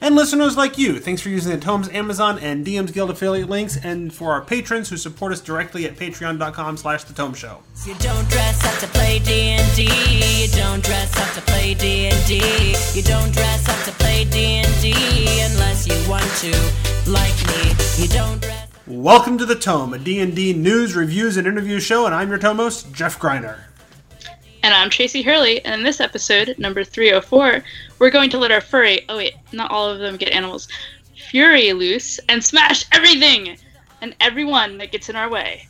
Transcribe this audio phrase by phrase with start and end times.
[0.00, 3.76] And listeners like you, thanks for using the Tomes Amazon and DM's Guild affiliate links,
[3.76, 7.58] and for our patrons who support us directly at patreon.com slash the Tome Show.
[7.84, 9.82] You don't dress up to play D&D.
[10.42, 12.36] You don't dress up to play D&D.
[12.94, 14.92] You don't dress up to play D&D
[15.50, 16.52] unless you want to,
[17.10, 17.74] like me.
[18.00, 22.14] You don't dress Welcome to the Tome, a D&D news, reviews, and interview show, and
[22.14, 23.67] I'm your Tomos, Jeff Greiner.
[24.62, 27.62] And I'm Tracy Hurley, and in this episode, number 304,
[28.00, 30.66] we're going to let our furry, oh wait, not all of them get animals,
[31.14, 33.56] fury loose and smash everything
[34.00, 35.68] and everyone that gets in our way.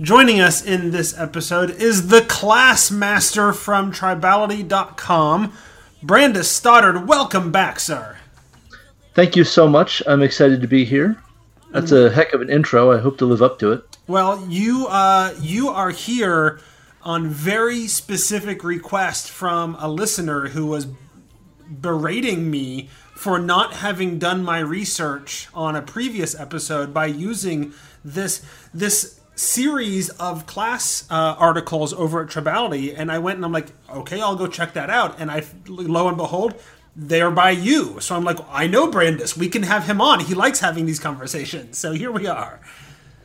[0.00, 5.52] Joining us in this episode is the class master from tribality.com,
[6.02, 7.08] Brandes Stoddard.
[7.08, 8.16] Welcome back, sir.
[9.14, 10.02] Thank you so much.
[10.06, 11.20] I'm excited to be here.
[11.70, 12.92] That's a heck of an intro.
[12.92, 13.84] I hope to live up to it.
[14.06, 16.60] Well, you uh, you are here
[17.04, 20.88] on very specific request from a listener who was
[21.68, 27.72] berating me for not having done my research on a previous episode by using
[28.04, 33.52] this this series of class uh, articles over at Tribality, and I went and I'm
[33.52, 36.54] like, okay, I'll go check that out, and I lo and behold.
[36.96, 37.98] They're by you.
[37.98, 39.36] So I'm like, I know Brandes.
[39.36, 40.20] We can have him on.
[40.20, 41.76] He likes having these conversations.
[41.76, 42.60] So here we are.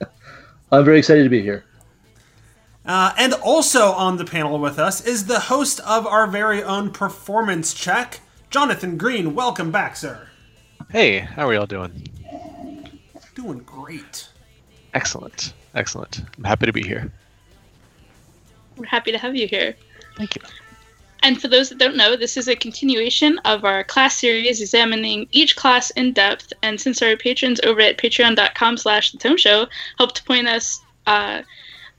[0.72, 1.64] I'm very excited to be here.
[2.86, 6.92] Uh, and also on the panel with us is the host of our very own
[6.92, 9.36] performance check, Jonathan Green.
[9.36, 10.28] Welcome back, sir.
[10.90, 12.08] Hey, how are y'all doing?
[13.36, 14.30] Doing great.
[14.94, 15.54] Excellent.
[15.76, 16.24] Excellent.
[16.38, 17.12] I'm happy to be here.
[18.76, 19.76] We're happy to have you here.
[20.18, 20.42] Thank you.
[21.22, 25.28] And for those that don't know, this is a continuation of our class series examining
[25.32, 26.54] each class in depth.
[26.64, 29.68] And since our patrons over at patreon.com slash the tome show
[29.98, 31.42] helped point us uh,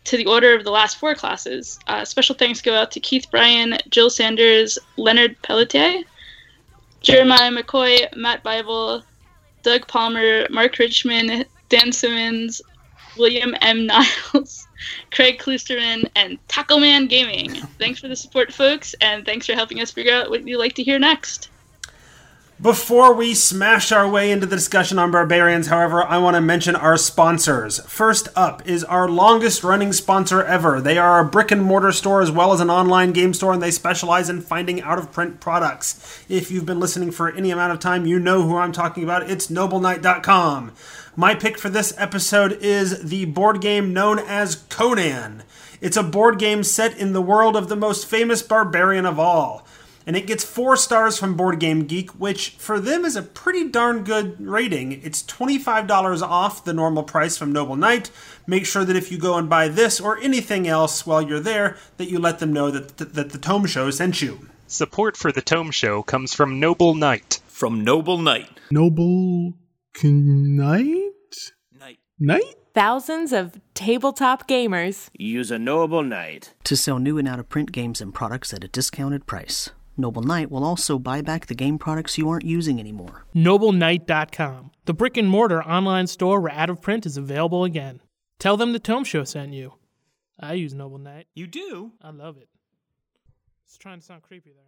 [0.04, 3.30] to the order of the last four classes, uh, special thanks go out to Keith
[3.30, 6.02] Bryan, Jill Sanders, Leonard Pelletier,
[7.00, 9.02] Jeremiah McCoy, Matt Bible,
[9.62, 12.62] Doug Palmer, Mark Richmond, Dan Simmons,
[13.16, 13.86] William M.
[13.86, 14.66] Niles,
[15.10, 17.54] Craig Klusterman, and Taco Man Gaming.
[17.78, 20.74] Thanks for the support, folks, and thanks for helping us figure out what you'd like
[20.74, 21.50] to hear next.
[22.60, 26.76] Before we smash our way into the discussion on barbarians, however, I want to mention
[26.76, 27.78] our sponsors.
[27.86, 30.78] First up is our longest running sponsor ever.
[30.78, 33.62] They are a brick and mortar store as well as an online game store, and
[33.62, 36.22] they specialize in finding out of print products.
[36.28, 39.30] If you've been listening for any amount of time, you know who I'm talking about.
[39.30, 40.72] It's nobleknight.com.
[41.16, 45.44] My pick for this episode is the board game known as Conan.
[45.80, 49.66] It's a board game set in the world of the most famous barbarian of all
[50.06, 53.68] and it gets four stars from Board Game Geek, which for them is a pretty
[53.68, 54.92] darn good rating.
[55.02, 58.10] It's $25 off the normal price from Noble Knight.
[58.46, 61.76] Make sure that if you go and buy this or anything else while you're there,
[61.96, 64.48] that you let them know that, that, that the Tome Show sent you.
[64.66, 67.40] Support for the Tome Show comes from Noble Knight.
[67.46, 68.48] From Noble Knight.
[68.70, 69.54] Noble
[70.02, 71.12] Knight?
[71.78, 71.98] Knight.
[72.18, 72.54] Knight?
[72.72, 77.72] Thousands of tabletop gamers use a Noble Knight to sell new and out of print
[77.72, 79.70] games and products at a discounted price.
[80.00, 83.24] Noble Knight will also buy back the game products you aren't using anymore.
[83.34, 88.00] NobleKnight.com, the brick and mortar online store where out of print is available again.
[88.38, 89.74] Tell them the Tome Show sent you.
[90.38, 91.26] I use Noble Knight.
[91.34, 91.92] You do?
[92.02, 92.48] I love it.
[93.66, 94.64] It's trying to sound creepy there.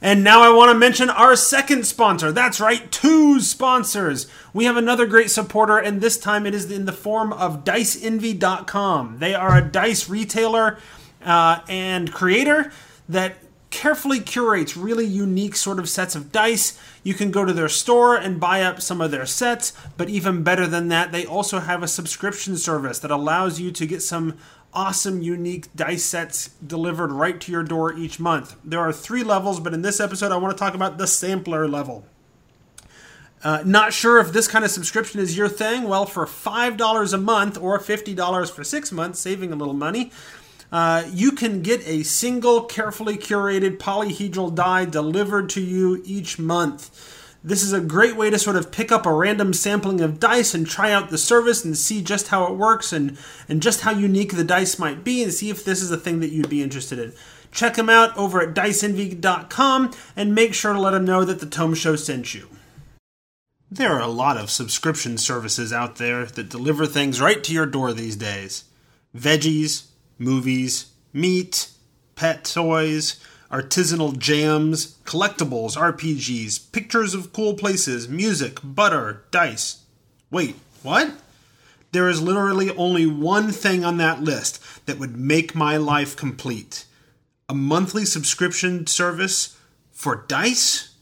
[0.00, 2.30] And now I want to mention our second sponsor.
[2.30, 4.26] That's right, two sponsors.
[4.54, 9.18] We have another great supporter, and this time it is in the form of DiceEnvy.com.
[9.18, 10.78] They are a dice retailer
[11.24, 12.72] uh, and creator
[13.08, 13.36] that
[13.70, 16.80] carefully curates really unique sort of sets of dice.
[17.02, 20.42] You can go to their store and buy up some of their sets, but even
[20.42, 24.38] better than that, they also have a subscription service that allows you to get some
[24.72, 28.56] awesome, unique dice sets delivered right to your door each month.
[28.64, 31.66] There are three levels, but in this episode, I want to talk about the sampler
[31.68, 32.04] level.
[33.42, 35.84] Uh, not sure if this kind of subscription is your thing?
[35.84, 40.10] Well, for $5 a month or $50 for six months, saving a little money,
[40.70, 47.14] uh, you can get a single, carefully curated polyhedral die delivered to you each month.
[47.42, 50.54] This is a great way to sort of pick up a random sampling of dice
[50.54, 53.16] and try out the service and see just how it works and,
[53.48, 56.20] and just how unique the dice might be and see if this is a thing
[56.20, 57.12] that you'd be interested in.
[57.52, 61.46] Check them out over at diceenvy.com and make sure to let them know that the
[61.46, 62.48] Tome Show sent you.
[63.70, 67.66] There are a lot of subscription services out there that deliver things right to your
[67.66, 68.64] door these days
[69.16, 69.86] veggies,
[70.18, 71.70] movies, meat,
[72.14, 73.20] pet toys,
[73.50, 79.84] artisanal jams, collectibles, RPGs, pictures of cool places, music, butter, dice.
[80.30, 81.12] Wait, what?
[81.92, 86.84] There is literally only one thing on that list that would make my life complete
[87.48, 89.56] a monthly subscription service
[89.90, 90.94] for dice?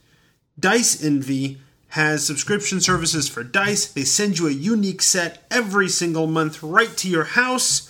[0.57, 1.57] Dice Envy
[1.89, 3.91] has subscription services for dice.
[3.91, 7.86] They send you a unique set every single month right to your house.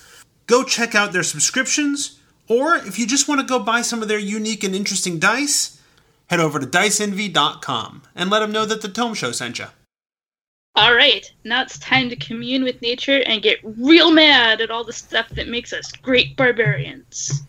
[0.48, 2.18] Go check out their subscriptions,
[2.48, 5.80] or if you just want to go buy some of their unique and interesting dice,
[6.30, 9.66] head over to diceenvy.com and let them know that the Tome Show sent you.
[10.74, 14.84] All right, now it's time to commune with nature and get real mad at all
[14.84, 17.42] the stuff that makes us great barbarians.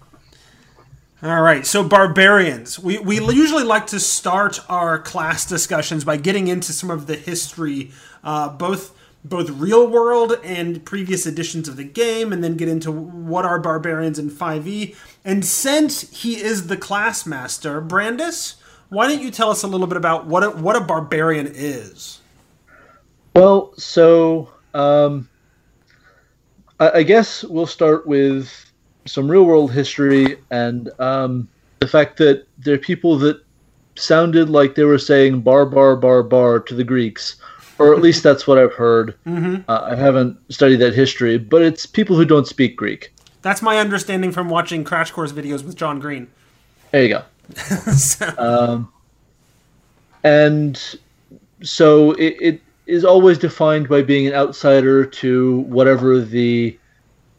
[1.24, 2.80] All right, so barbarians.
[2.80, 7.16] We, we usually like to start our class discussions by getting into some of the
[7.16, 7.92] history,
[8.25, 8.94] uh, both
[9.24, 13.60] both real world and previous editions of the game, and then get into what are
[13.60, 14.95] barbarians in 5e.
[15.25, 18.56] And since he is the class master, Brandes,
[18.89, 22.19] why don't you tell us a little bit about what a, what a barbarian is?
[23.36, 25.30] Well, so um,
[26.80, 28.72] I, I guess we'll start with
[29.06, 31.48] some real world history and um,
[31.80, 33.42] the fact that there are people that
[33.95, 37.36] sounded like they were saying bar bar bar bar to the Greeks,
[37.80, 39.16] or at least that's what I've heard.
[39.26, 39.64] Mhm.
[39.68, 43.14] Uh, I haven't studied that history, but it's people who don't speak Greek.
[43.42, 46.28] That's my understanding from watching Crash Course videos with John Green.
[46.92, 47.24] There you go.
[48.38, 48.92] um,
[50.24, 51.00] and
[51.64, 56.78] so it, it is always defined by being an outsider to whatever the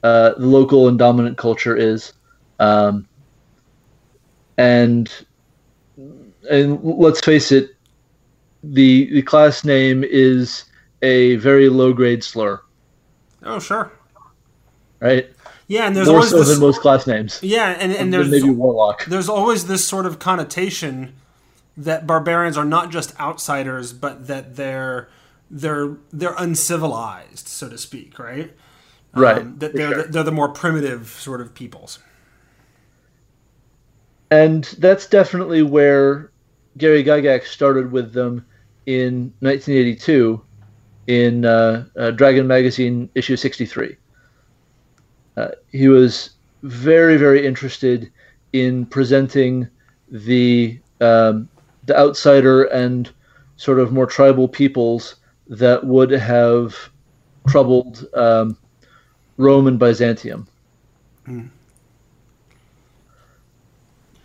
[0.02, 2.14] uh, the local and dominant culture is,
[2.58, 3.06] um,
[4.56, 5.12] and
[6.50, 7.76] and let's face it,
[8.62, 10.64] the the class name is
[11.02, 12.60] a very low grade slur,
[13.42, 13.92] Oh, sure.
[15.00, 15.28] right?
[15.68, 17.38] Yeah, and there's more always so this, than most class names.
[17.42, 19.04] Yeah, and, and there's maybe warlock.
[19.06, 21.14] There's always this sort of connotation
[21.76, 25.08] that barbarians are not just outsiders, but that they're
[25.50, 28.52] they're they're uncivilized, so to speak, right?
[29.14, 30.02] Um, right, that they're sure.
[30.04, 31.98] the, they're the more primitive sort of peoples.
[34.30, 36.30] and that's definitely where
[36.78, 38.46] Gary Gygax started with them
[38.86, 40.42] in 1982
[41.06, 43.96] in uh, uh, Dragon Magazine issue 63.
[45.36, 46.30] Uh, he was
[46.62, 48.10] very, very interested
[48.52, 49.68] in presenting
[50.10, 51.48] the um,
[51.86, 53.10] the outsider and
[53.56, 55.16] sort of more tribal peoples
[55.48, 56.76] that would have
[57.48, 58.56] troubled um,
[59.36, 60.46] Rome and Byzantium.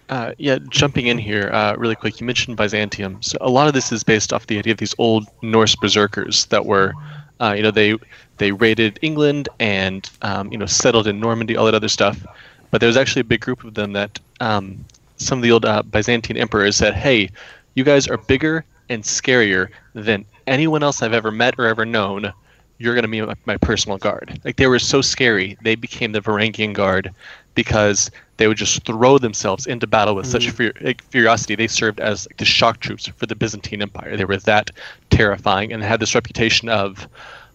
[0.10, 3.22] Uh, yeah, jumping in here uh, really quick, you mentioned Byzantium.
[3.22, 6.46] So a lot of this is based off the idea of these old Norse berserkers
[6.48, 6.94] that were,
[7.40, 7.96] uh, you know, they
[8.38, 12.24] they raided England and um, you know settled in Normandy, all that other stuff.
[12.70, 14.86] But there was actually a big group of them that um,
[15.18, 17.30] some of the old uh, Byzantine emperors said, "Hey,
[17.74, 22.32] you guys are bigger and scarier than anyone else I've ever met or ever known.
[22.78, 26.12] You're going to be my, my personal guard." Like they were so scary, they became
[26.12, 27.12] the Varangian guard
[27.56, 31.56] because they would just throw themselves into battle with such fear, like, furiosity.
[31.56, 34.18] They served as like, the shock troops for the Byzantine Empire.
[34.18, 34.72] They were that
[35.10, 37.08] terrifying and had this reputation of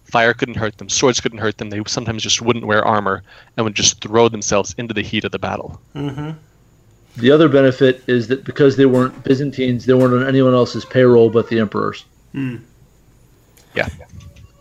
[0.05, 1.69] fire couldn't hurt them, swords couldn't hurt them.
[1.69, 3.23] They sometimes just wouldn't wear armor
[3.55, 5.79] and would just throw themselves into the heat of the battle.
[5.95, 6.31] Mm-hmm.
[7.17, 11.29] The other benefit is that because they weren't Byzantines, they weren't on anyone else's payroll
[11.29, 12.05] but the emperor's.
[12.31, 12.57] Hmm.
[13.75, 13.87] Yeah.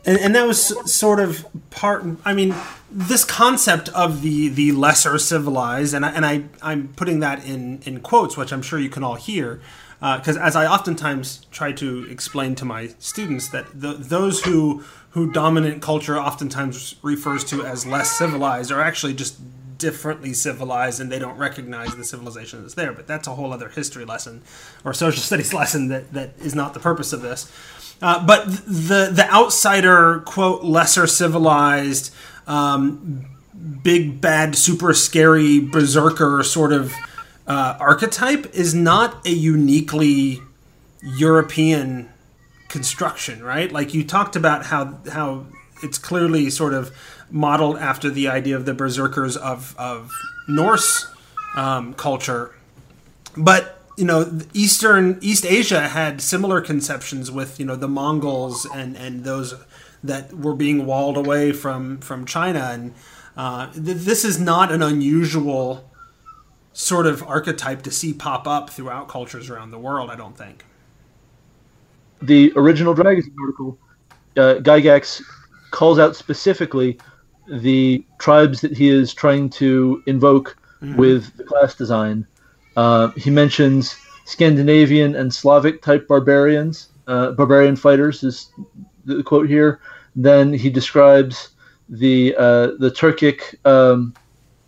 [0.04, 2.54] And, and that was sort of part i mean
[2.90, 7.80] this concept of the the lesser civilized and I, and I i'm putting that in
[7.83, 9.61] in quotes which i'm sure you can all hear
[10.02, 14.85] uh, because as i oftentimes try to explain to my students that the, those who
[15.11, 19.38] who dominant culture oftentimes refers to as less civilized are actually just
[19.80, 22.92] differently civilized and they don't recognize the civilization that's there.
[22.92, 24.42] But that's a whole other history lesson
[24.85, 27.50] or social studies lesson that that is not the purpose of this
[28.02, 32.12] uh, but the the outsider quote lesser civilized
[32.47, 33.26] um,
[33.83, 36.95] big bad super scary berserker sort of
[37.47, 40.40] uh, archetype is not a uniquely
[41.02, 42.09] European
[42.69, 43.71] construction, right?
[43.73, 45.47] Like you talked about how how
[45.83, 46.95] it's clearly sort of
[47.30, 50.11] modeled after the idea of the berserkers of of
[50.49, 51.07] Norse
[51.57, 52.54] um, culture,
[53.37, 58.97] but you know eastern east asia had similar conceptions with you know the mongols and
[58.97, 59.54] and those
[60.02, 62.95] that were being walled away from from china and
[63.37, 65.88] uh, th- this is not an unusual
[66.73, 70.64] sort of archetype to see pop up throughout cultures around the world i don't think
[72.23, 73.78] the original Dragon article,
[74.37, 75.23] uh, Gygax
[75.71, 76.99] calls out specifically
[77.49, 80.97] the tribes that he is trying to invoke Mhm.
[80.97, 82.26] with the class design.
[82.77, 88.53] Uh, he mentions Scandinavian and Slavic type barbarians, uh, barbarian fighters is
[89.05, 89.81] the quote here.
[90.15, 91.50] Then he describes
[91.89, 94.15] the uh, the Turkic um,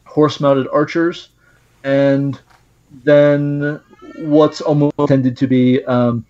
[0.04, 1.28] horse-mounted archers,
[1.84, 2.40] and
[3.04, 3.80] then
[4.16, 6.26] what's almost intended to be um,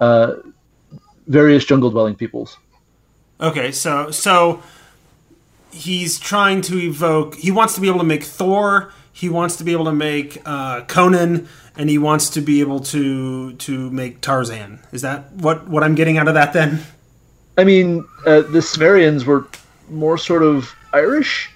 [0.00, 0.34] uh,
[1.26, 2.56] various jungle-dwelling peoples.
[3.40, 4.62] Okay, so so
[5.72, 7.34] he's trying to evoke.
[7.34, 8.92] He wants to be able to make Thor.
[9.20, 11.46] He wants to be able to make uh, Conan,
[11.76, 14.80] and he wants to be able to to make Tarzan.
[14.92, 16.54] Is that what what I'm getting out of that?
[16.54, 16.80] Then
[17.58, 19.46] I mean, uh, the Cimmerians were
[19.90, 21.50] more sort of Irish,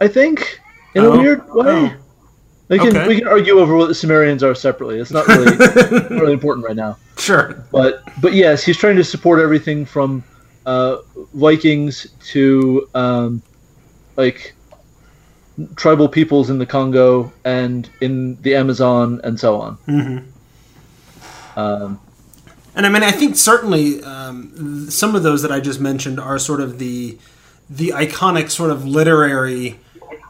[0.00, 0.60] I think,
[0.94, 1.64] in Oh, a weird way.
[1.66, 1.94] oh.
[2.68, 3.08] We can Okay.
[3.08, 5.00] we can argue over what the Cimmerians are separately.
[5.00, 6.98] It's not really not really important right now.
[7.16, 7.64] Sure.
[7.72, 10.22] But but yes, he's trying to support everything from
[10.66, 10.98] uh,
[11.32, 13.42] Vikings to um,
[14.16, 14.54] like
[15.76, 19.76] tribal peoples in the Congo and in the Amazon and so on.
[19.86, 21.58] Mm-hmm.
[21.58, 22.00] Um,
[22.74, 26.38] And I mean, I think certainly um, some of those that I just mentioned are
[26.38, 27.18] sort of the
[27.68, 29.78] the iconic sort of literary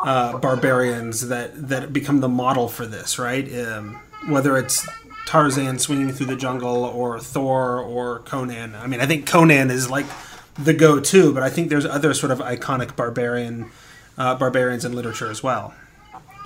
[0.02, 3.46] uh, barbarians that that become the model for this, right?
[3.54, 4.86] Um, whether it's
[5.26, 8.74] Tarzan swinging through the jungle or Thor or Conan.
[8.74, 10.06] I mean, I think Conan is like
[10.58, 13.70] the go-to, but I think there's other sort of iconic barbarian
[14.20, 15.74] uh, barbarians in literature as well.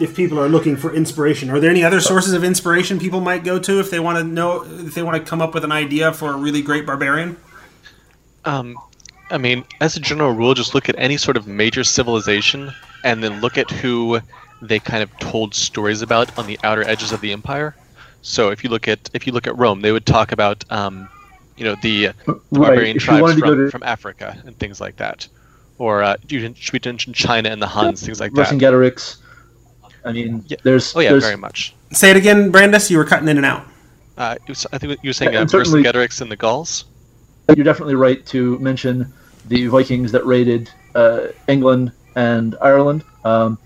[0.01, 3.45] If people are looking for inspiration, are there any other sources of inspiration people might
[3.45, 5.73] go to if they want to know if they want to come up with an
[5.73, 7.37] idea for a really great barbarian?
[8.45, 8.77] Um,
[9.31, 13.23] I mean, as a general rule, just look at any sort of major civilization and
[13.23, 14.21] then look at who
[14.63, 17.75] they kind of told stories about on the outer edges of the empire.
[18.23, 21.09] So if you look at if you look at Rome, they would talk about um,
[21.57, 24.59] you know the, the Right, barbarian if tribes wanted to from, to- from Africa and
[24.59, 25.29] things like that.
[25.79, 28.47] Or uh, you can, should we mention China and the Huns, things like that.
[28.49, 29.17] Vercingetorix.
[30.05, 30.59] I mean, Yeah.
[30.63, 31.75] there's Oh yeah, there's, very much.
[31.93, 32.91] Say it again, Brandes.
[32.91, 33.67] You were cutting in and out.
[34.17, 36.85] Uh, was- I think you were saying Yeah, uh, and certainly- Vercingetorix and the Gauls.
[37.57, 39.13] you're definitely right to mention
[39.49, 43.03] the Vikings that raided uh, England and Ireland.
[43.25, 43.59] Um,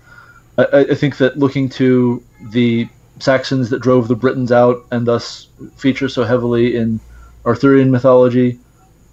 [0.57, 2.87] I, I I think that looking to the
[3.19, 5.47] Saxons that drove the Britons out and thus
[5.77, 6.99] feature so heavily in
[7.45, 8.57] Arthurian mythology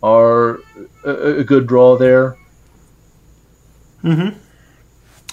[0.02, 0.60] are
[1.04, 2.36] a, a good draw there.
[4.06, 4.38] Mm-hmm.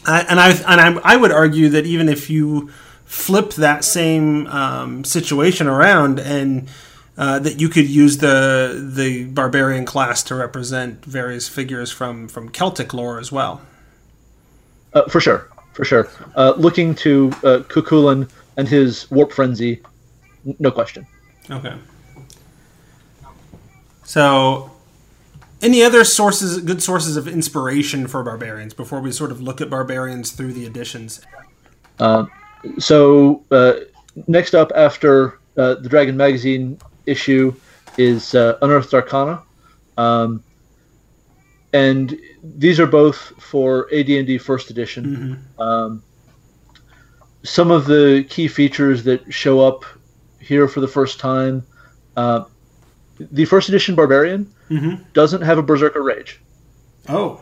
[0.05, 2.69] I, and I and I, I would argue that even if you
[3.05, 6.69] flip that same um, situation around and
[7.17, 12.49] uh, that you could use the the barbarian class to represent various figures from from
[12.49, 13.61] Celtic lore as well.
[14.93, 16.09] Uh, for sure, for sure.
[16.35, 17.61] Uh, looking to uh,
[18.57, 19.81] and his warp frenzy,
[20.59, 21.05] no question.
[21.49, 21.73] Okay.
[24.03, 24.69] So,
[25.63, 29.69] any other sources, good sources of inspiration for barbarians before we sort of look at
[29.69, 31.21] barbarians through the editions?
[31.99, 32.25] Uh,
[32.77, 33.73] so uh,
[34.27, 37.55] next up after uh, the Dragon Magazine issue
[37.97, 39.41] is uh, Unearthed Arcana,
[39.97, 40.43] um,
[41.71, 45.43] and these are both for AD&D First Edition.
[45.57, 46.03] Um,
[47.43, 49.85] some of the key features that show up
[50.39, 51.65] here for the first time.
[53.19, 55.03] The first edition Barbarian Mm-hmm.
[55.13, 56.39] doesn't have a Berserker Rage.
[57.09, 57.41] Oh,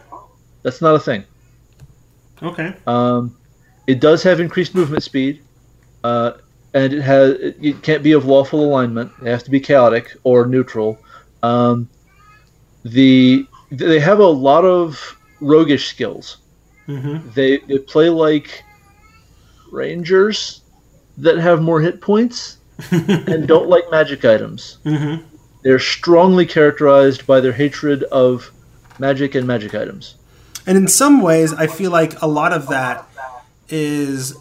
[0.63, 1.24] That's not a thing.
[2.44, 2.75] okay.
[2.88, 3.38] Um,
[3.88, 5.42] it does have increased movement speed,
[6.04, 6.34] uh,
[6.74, 9.12] and it has it, it can't be of lawful alignment.
[9.22, 11.00] It has to be chaotic or neutral.
[11.44, 11.88] Um,
[12.84, 16.38] the they have a lot of roguish skills.
[16.88, 17.30] Mm-hmm.
[17.34, 18.63] They they play like
[19.72, 20.62] rangers
[21.18, 22.58] that have more hit points
[22.92, 24.78] and don't like magic items.
[24.86, 25.24] Mm-hmm.
[25.63, 28.51] They're strongly characterized by their hatred of
[29.00, 30.15] magic and magic items.
[30.65, 33.08] And in some ways, I feel like a lot of that
[33.70, 34.36] is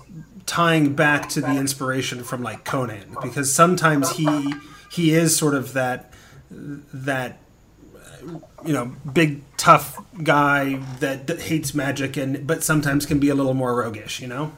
[0.46, 4.54] tying back to the inspiration from like Conan, because sometimes he
[4.90, 6.12] he is sort of that
[6.50, 7.38] that
[8.64, 13.54] you know big tough guy that hates magic and but sometimes can be a little
[13.54, 14.52] more roguish, you know.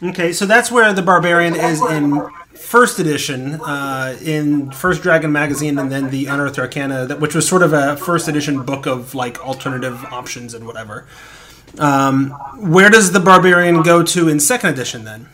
[0.00, 2.24] Okay, so that's where the barbarian is in
[2.54, 7.48] first edition, uh, in First Dragon magazine, and then the Unearthed Arcana, that, which was
[7.48, 11.08] sort of a first edition book of like alternative options and whatever.
[11.78, 15.28] Um, where does the barbarian go to in second edition then?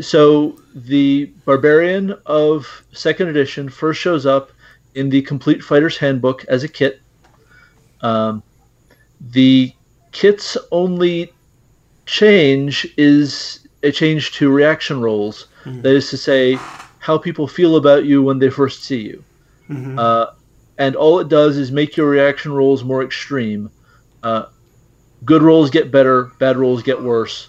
[0.00, 4.50] So the barbarian of second edition first shows up
[4.96, 7.00] in the Complete Fighter's Handbook as a kit.
[8.00, 8.42] Um,
[9.20, 9.72] the
[10.10, 11.32] kit's only
[12.06, 15.46] change is a change to reaction rolls.
[15.64, 16.58] That is to say,
[16.98, 19.24] how people feel about you when they first see you.
[19.70, 19.98] Mhm.
[19.98, 20.26] Uh,
[20.78, 23.70] and all it does is make your reaction rolls more extreme.
[24.22, 24.44] Uh,
[25.24, 27.48] good rolls get better, bad rolls get worse.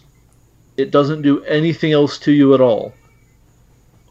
[0.78, 2.94] It doesn't do anything else to you at all.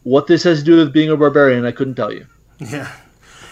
[0.02, 2.26] What this has to do with being a barbarian, I couldn't tell you.
[2.58, 2.90] Yeah.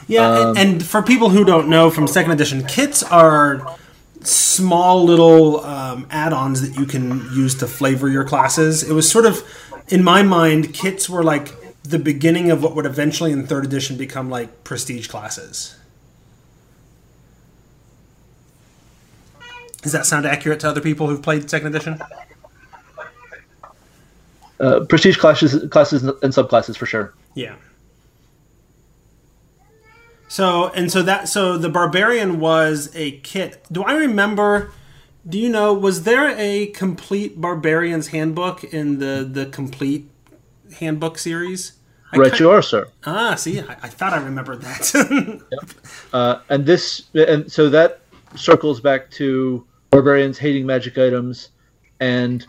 [0.07, 3.77] Yeah, Um, and, and for people who don't know from second edition, kits are
[4.23, 8.83] small little um, add-ons that you can use to flavor your classes.
[8.83, 9.43] It was sort of,
[9.89, 13.97] in my mind, kits were like the beginning of what would eventually in third edition
[13.97, 15.77] become like prestige classes.
[19.83, 22.01] Does that sound accurate to other people who've played second edition?
[24.61, 27.15] Uh, prestige classes, classes, and subclasses for sure.
[27.35, 27.55] Yeah.
[30.29, 33.65] So and so that so the barbarian was a kit.
[33.73, 34.71] Do I remember?
[35.29, 35.75] Do you know?
[35.75, 40.09] Was there a complete barbarian's handbook in the the complete
[40.79, 41.73] handbook series?
[42.13, 42.89] I you are, sir.
[43.05, 45.43] Ah, see, I, I thought I remembered that.
[46.11, 48.01] Uh, and this, and so that
[48.35, 51.51] circles back to barbarians hating magic items
[52.01, 52.47] and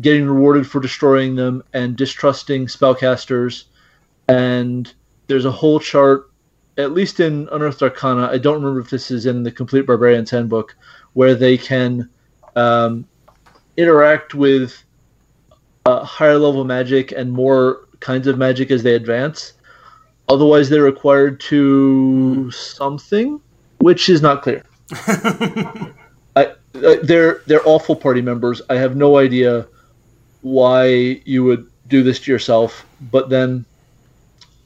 [0.00, 3.64] getting rewarded for destroying them and distrusting spellcasters.
[4.28, 4.92] And
[5.26, 6.27] there's a whole chart,
[6.78, 8.28] at least in Unearthed Arcana.
[8.28, 10.76] I don't remember if this is in the Complete Barbarian's Handbook,
[11.12, 12.08] where they can
[12.54, 13.04] um,
[13.76, 14.82] interact with
[15.84, 19.54] uh, higher level magic and more kinds of magic as they advance.
[20.28, 23.40] Otherwise, they're required to something,
[23.78, 24.62] which is not clear.
[26.36, 28.62] I, uh, they're they're awful party members.
[28.70, 29.66] I have no idea
[30.42, 30.86] why
[31.24, 32.86] you would do this to yourself.
[33.10, 33.64] But then,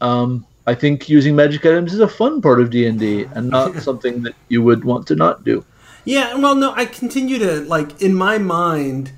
[0.01, 3.51] um, I think using magic items is a fun part of D and D, and
[3.51, 5.65] not something that you would want to not do.
[6.05, 9.13] Yeah, well, no, I continue to like in my mind.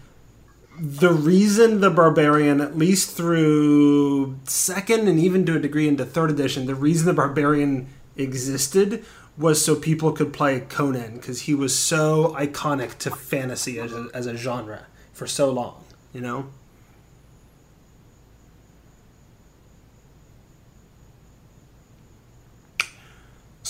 [0.77, 6.31] The reason the barbarian, at least through second and even to a degree into third
[6.33, 7.87] edition, the reason the barbarian
[8.17, 9.05] existed
[9.39, 14.09] was so people could play Conan because he was so iconic to fantasy as a,
[14.13, 15.85] as a genre for so long.
[16.13, 16.47] You know.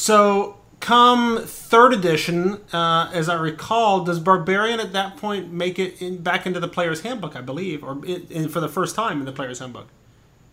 [0.05, 6.03] So, come third edition, uh, as I recall, does Barbarian at that point make it
[6.03, 7.37] in, back into the player's handbook?
[7.37, 9.87] I believe, or it, in, for the first time in the player's handbook.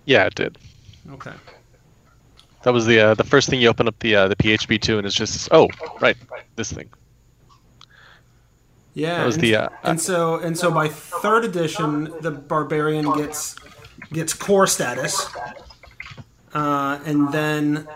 [0.06, 0.58] Yeah, it did.
[1.12, 1.34] Okay.
[2.64, 4.98] That was the uh, the first thing you open up the uh, the PHB to,
[5.00, 5.68] and it's just oh
[6.00, 6.16] right,
[6.56, 6.90] this thing.
[8.94, 13.12] Yeah, That was and, the, uh, and so and so by third edition, the barbarian
[13.18, 13.58] gets
[14.14, 15.28] gets core status,
[16.54, 17.90] uh, and then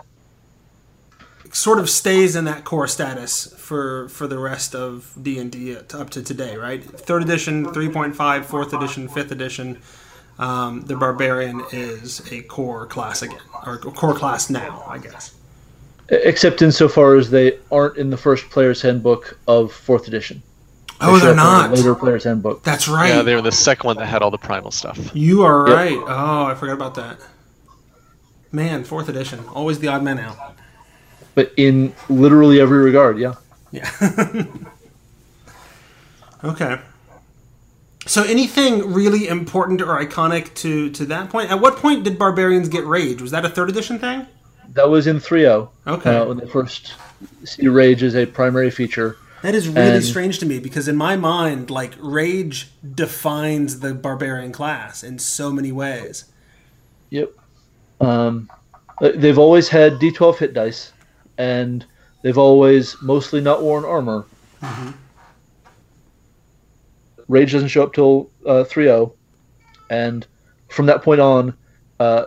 [1.56, 5.76] sort of stays in that core status for for the rest of D and D
[5.76, 6.56] up to today.
[6.56, 9.80] Right, third edition, 3.5, fourth edition, fifth edition.
[10.38, 15.34] Um, the barbarian is a core class again, or core class now, I guess.
[16.10, 20.42] Except insofar as they aren't in the first player's handbook of fourth edition.
[21.00, 21.70] They Oh, show they're up the not.
[21.72, 22.62] Later player's handbook.
[22.62, 23.08] That's right.
[23.08, 24.98] Yeah, they were the second one that had all the primal stuff.
[25.14, 25.76] You are Yep.
[25.76, 25.98] right.
[26.06, 27.18] Oh, I forgot about that.
[28.52, 30.36] Man, fourth edition, always the odd man out.
[31.36, 33.34] But in literally every regard, yeah.
[33.70, 33.88] Yeah.
[36.44, 36.80] okay.
[38.06, 41.50] So, anything really important or iconic to to that point?
[41.50, 43.20] At what point did barbarians get rage?
[43.20, 44.26] Was that a third edition thing?
[44.72, 45.68] That was in 3.0.
[45.86, 46.16] Okay.
[46.16, 46.94] Uh, when they first
[47.44, 49.16] see Rage as a primary feature.
[49.42, 53.94] That is really And- strange to me because in my mind, like rage defines the
[53.94, 56.24] barbarian class in so many ways.
[57.10, 57.32] Yep.
[58.00, 58.50] Um,
[59.00, 60.92] they've always had D12 hit dice,
[61.38, 61.84] and
[62.22, 64.24] they've always mostly not worn armor.
[67.28, 69.12] Rage doesn't show up till uh, 3.0,
[69.90, 70.26] and
[70.68, 71.56] from that point on,
[71.98, 72.26] uh,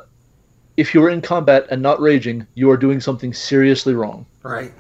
[0.77, 4.25] if you are in combat and not raging, you are doing something seriously wrong.
[4.43, 4.73] Right.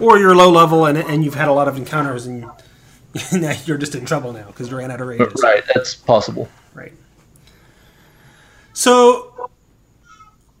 [0.00, 2.42] Or you're low level and, and you've had a lot of encounters and
[3.32, 5.40] now you're just in trouble now because you ran out of rages.
[5.42, 6.48] Right, that's possible.
[6.74, 6.92] Right.
[8.72, 9.49] So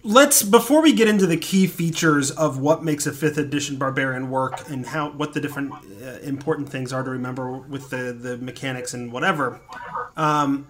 [0.02, 4.30] let's before we get into the key features of what makes a fifth edition barbarian
[4.30, 8.36] work and how what the different uh, important things are to remember with the the
[8.38, 9.60] mechanics and whatever.
[10.16, 10.66] Um,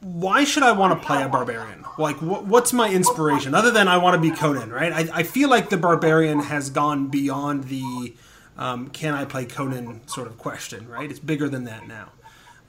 [0.00, 1.84] why should I want to play a barbarian?
[1.96, 4.72] Like, wh- what's my inspiration other than I want to be Conan?
[4.72, 4.92] Right?
[4.92, 8.14] I, I feel like the barbarian has gone beyond the
[8.58, 10.88] um, can I play Conan sort of question.
[10.88, 11.08] Right?
[11.10, 12.08] It's bigger than that now.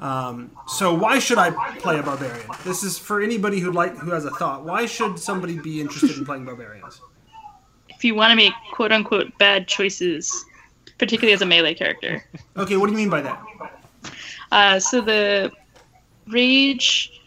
[0.04, 2.46] Um, so why should I play a barbarian?
[2.66, 4.66] This is for anybody who like who has a thought.
[4.66, 7.00] Why should somebody be interested in playing barbarians?
[7.88, 10.46] If you want to make quote unquote bad choices,
[10.98, 12.22] particularly as a melee character.
[12.58, 13.42] Okay, what do you mean by that?
[14.52, 15.52] Uh, so the
[16.28, 17.22] rage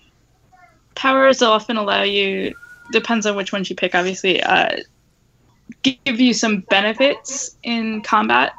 [0.94, 2.54] powers often allow you,
[2.92, 4.76] depends on which ones you pick, obviously, uh,
[5.82, 8.52] give you some benefits in combat.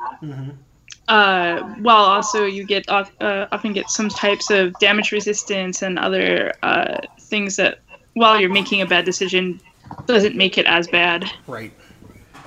[1.08, 3.06] Uh, while also you get uh,
[3.52, 7.80] often get some types of damage resistance and other uh, things that,
[8.14, 9.62] while you're making a bad decision,
[10.06, 11.32] doesn't make it as bad.
[11.48, 11.72] Right.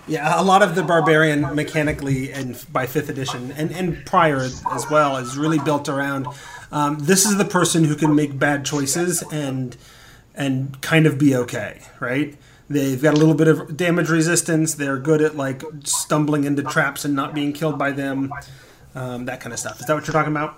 [0.06, 4.90] Yeah, a lot of the barbarian mechanically and by fifth edition and, and prior as
[4.90, 6.26] well is really built around
[6.72, 9.76] um, this is the person who can make bad choices and
[10.34, 12.36] and kind of be okay, right?
[12.70, 14.74] They've got a little bit of damage resistance.
[14.74, 18.32] They're good at like stumbling into traps and not being killed by them.
[18.94, 19.80] Um, that kind of stuff.
[19.80, 20.56] Is that what you're talking about?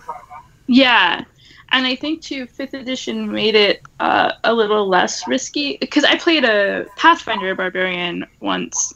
[0.67, 1.25] Yeah,
[1.71, 6.19] and I think too, fifth edition made it uh, a little less risky because I
[6.19, 8.95] played a Pathfinder barbarian once,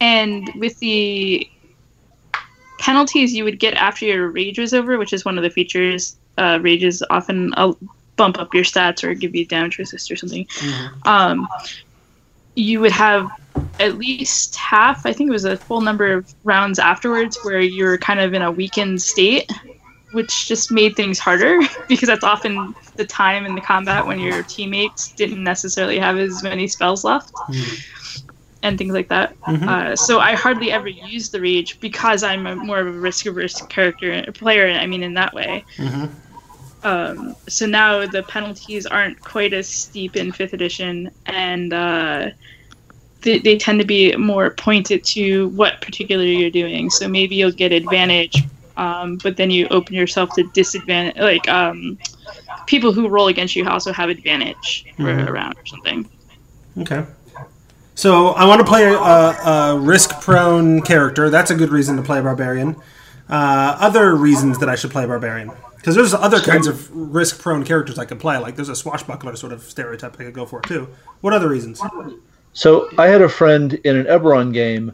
[0.00, 1.50] and with the
[2.78, 6.16] penalties you would get after your rage was over, which is one of the features,
[6.36, 7.72] uh, rages often uh,
[8.16, 10.46] bump up your stats or give you damage resist or something.
[11.06, 11.48] Um,
[12.54, 13.28] you would have
[13.78, 17.98] at least half, I think it was a full number of rounds afterwards, where you're
[17.98, 19.50] kind of in a weakened state,
[20.12, 21.58] which just made things harder
[21.88, 26.42] because that's often the time in the combat when your teammates didn't necessarily have as
[26.42, 27.32] many spells left
[28.62, 29.38] and things like that.
[29.42, 29.66] Mhm.
[29.66, 33.26] Uh, so I hardly ever use the rage because I'm a, more of a risk
[33.26, 34.68] averse character player.
[34.68, 35.64] I mean, in that way.
[35.76, 36.06] Mm-hmm.
[36.82, 42.30] Um, so now the penalties aren't quite as steep in fifth edition, and uh,
[43.22, 46.88] they, they tend to be more pointed to what particularly you're doing.
[46.90, 48.44] So maybe you'll get advantage,
[48.76, 51.20] um, but then you open yourself to disadvantage.
[51.20, 51.98] Like um,
[52.66, 55.28] people who roll against you also have advantage for Mhm.
[55.28, 56.08] a round or something.
[56.78, 57.04] Okay.
[57.94, 61.28] So I want to play a, a risk-prone character.
[61.28, 62.76] That's a good reason to play barbarian.
[63.28, 67.98] Uh, other reasons that I should play barbarian because there's other kinds of risk-prone characters
[67.98, 68.36] I could play.
[68.36, 70.88] Like there's a swashbuckler sort of stereotype I could go for too.
[71.22, 71.80] What other reasons?
[72.52, 74.92] So I had a friend in an Eberron game.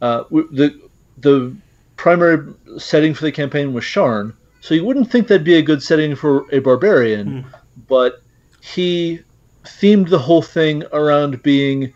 [0.00, 0.80] Uh, the
[1.18, 1.54] the
[1.96, 5.82] primary setting for the campaign was Sharn, so you wouldn't think that'd be a good
[5.82, 7.44] setting for a barbarian,
[7.88, 8.22] but
[8.62, 9.20] he
[9.64, 11.92] themed the whole thing around being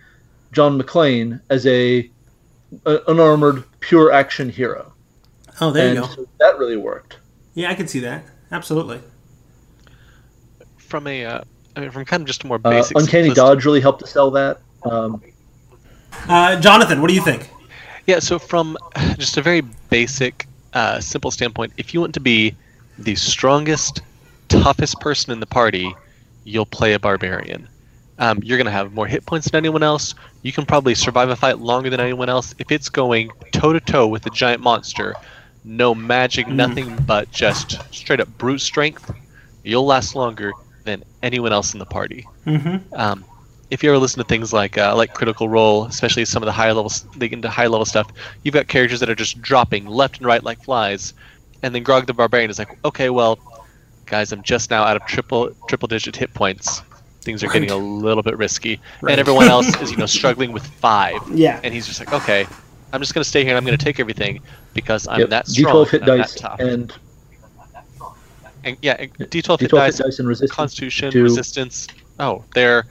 [0.52, 2.10] John McClane as a,
[2.84, 4.92] a unarmored pure action hero.
[5.60, 6.08] Oh, there and you go.
[6.08, 7.18] So that really worked.
[7.54, 8.24] Yeah, I can see that.
[8.50, 9.00] Absolutely.
[10.78, 11.40] From a, uh,
[11.76, 12.96] I mean, from kind of just a more Uh, basic.
[12.98, 14.60] Uncanny simplistic- Dodge really helped to sell that.
[14.84, 15.22] Um,
[16.28, 17.50] Uh, Jonathan, what do you think?
[18.06, 18.78] Yeah, so from
[19.18, 22.54] just a very basic, uh, simple standpoint, if you want to be
[22.98, 24.00] the strongest,
[24.48, 25.94] toughest person in the party,
[26.44, 27.66] you'll play a barbarian.
[28.20, 30.14] Um, you're going to have more hit points than anyone else.
[30.42, 32.54] You can probably survive a fight longer than anyone else.
[32.60, 35.14] If it's going toe to toe with a giant monster,
[35.64, 36.54] no magic, Mm.
[36.54, 39.10] nothing but just straight up brute strength,
[39.62, 40.52] you'll last longer
[40.84, 42.26] than anyone else in the party.
[42.46, 42.94] Mm-hmm.
[42.94, 43.24] Um,
[43.70, 46.52] if you ever listen to things like uh, like Critical Role, especially some of the
[46.52, 48.08] higher levels, they get into high level stuff.
[48.42, 51.14] You've got characters that are just dropping left and right like flies,
[51.62, 53.38] and then Grog the Barbarian is like, okay, well,
[54.04, 56.82] guys, I'm just now out of triple triple digit hit points.
[57.22, 59.12] Things are getting a little bit risky, Right.
[59.12, 61.16] and everyone else is you know struggling with five.
[61.32, 61.58] Yeah.
[61.64, 62.46] and he's just like, okay,
[62.94, 64.40] I'm just gonna stay here and I'm gonna take everything
[64.72, 65.84] because I'm yep, that strong.
[65.84, 66.60] D12 hit and dice that tough.
[66.60, 66.92] and
[68.64, 71.88] And yeah, and D12 hit D12 dice, hit dice and resistance Constitution, to- resistance.
[72.20, 72.84] Oh, they're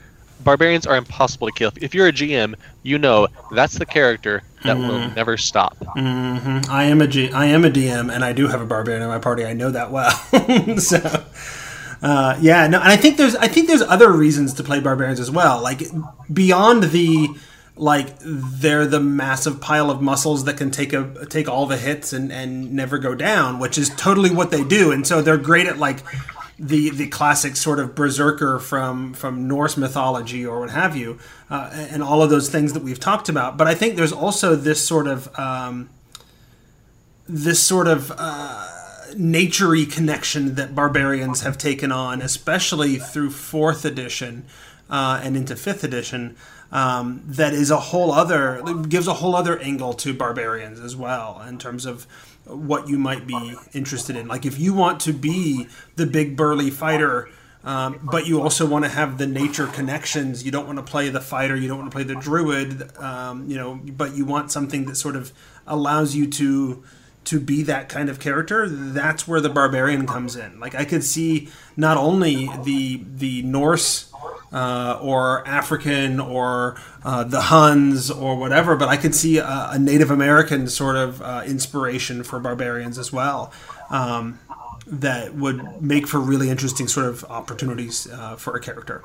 [0.44, 1.72] barbarians are impossible to kill.
[1.80, 5.16] If you're a GM, you know that's the character that will Mhm.
[5.16, 5.76] never stop.
[5.96, 7.32] hmm I am a G.
[7.32, 9.44] I am a DM, and I do have a barbarian in my party.
[9.46, 10.10] I know that well.
[10.78, 11.24] so,
[12.02, 15.18] uh, yeah, no, and I think there's I think there's other reasons to play barbarians
[15.20, 15.62] as well.
[15.62, 15.82] Like
[16.32, 17.28] beyond the
[17.76, 22.12] like they're the massive pile of muscles that can take a take all the hits
[22.12, 24.92] and and never go down, which is totally what they do.
[24.92, 25.98] And so they're great at like
[26.58, 31.18] the the classic sort of berserker from from Norse mythology or what have you,
[31.50, 33.56] uh, and all of those things that we've talked about.
[33.56, 35.90] But I think there's also this sort of um,
[37.26, 38.68] this sort of uh,
[39.14, 44.44] naturey connection that barbarians have taken on, especially through fourth edition
[44.88, 46.36] uh, and into fifth edition.
[46.74, 51.40] Um, that is a whole other gives a whole other angle to barbarians as well
[51.48, 52.04] in terms of
[52.46, 54.26] what you might be interested in.
[54.26, 57.28] Like if you want to be the big burly fighter,
[57.62, 60.44] um, but you also want to have the nature connections.
[60.44, 61.56] You don't want to play the fighter.
[61.56, 62.94] You don't want to play the druid.
[62.98, 65.32] Um, you know, but you want something that sort of
[65.68, 66.82] allows you to
[67.26, 68.68] to be that kind of character.
[68.68, 70.60] That's where the barbarian comes in.
[70.60, 74.12] Like I could see not only the the Norse
[74.54, 79.78] uh, or African or uh, the Huns or whatever, but I could see a, a
[79.78, 83.52] Native American sort of uh, inspiration for barbarians as well.
[83.90, 84.38] Um,
[84.86, 89.02] that would make for really interesting sort of opportunities uh, for a character.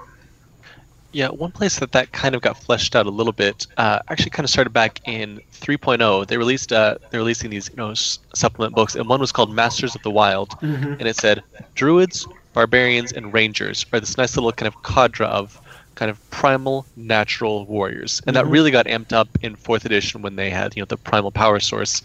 [1.12, 4.30] Yeah, one place that that kind of got fleshed out a little bit uh, actually
[4.30, 6.28] kind of started back in 3.0.
[6.28, 9.52] They released uh, they're releasing these you know s- supplement books, and one was called
[9.52, 11.00] Masters of the Wild, Mhm.
[11.00, 11.42] and it said
[11.74, 15.60] druids, barbarians, and rangers are this nice little kind of cadre of
[15.96, 18.52] kind of primal natural warriors, and that Mhm.
[18.52, 21.60] really got amped up in fourth edition when they had you know the primal power
[21.60, 22.02] source,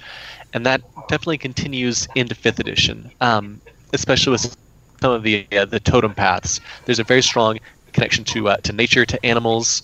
[0.52, 3.60] and that definitely continues into fifth edition, um,
[3.92, 4.56] especially with
[5.00, 6.60] some of the uh, the totem paths.
[6.84, 7.58] There's a very strong
[7.92, 9.82] connection to uh, to nature, to animals.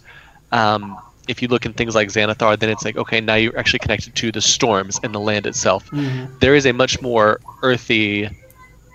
[0.52, 3.78] Um, if you look in things like Xanathar, then it's like okay, now you're actually
[3.78, 5.88] connected to the storms and the land itself.
[5.90, 6.40] Mhm.
[6.40, 8.28] There is a much more earthy,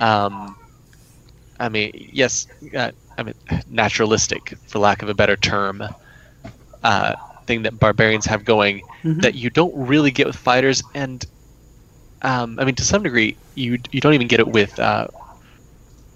[0.02, 0.56] um,
[1.60, 3.34] I mean, yes, uh, I mean
[3.70, 5.84] naturalistic, for lack of a better term,
[6.84, 7.16] uh,
[7.46, 9.22] thing that barbarians have going Mhm.
[9.22, 11.26] that you don't really get with fighters, and
[12.24, 14.80] um, I mean to some degree you you don't even get it with.
[14.80, 15.08] Uh,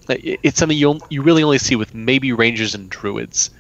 [0.10, 3.52] it's something you you really only see with maybe rangers and druids,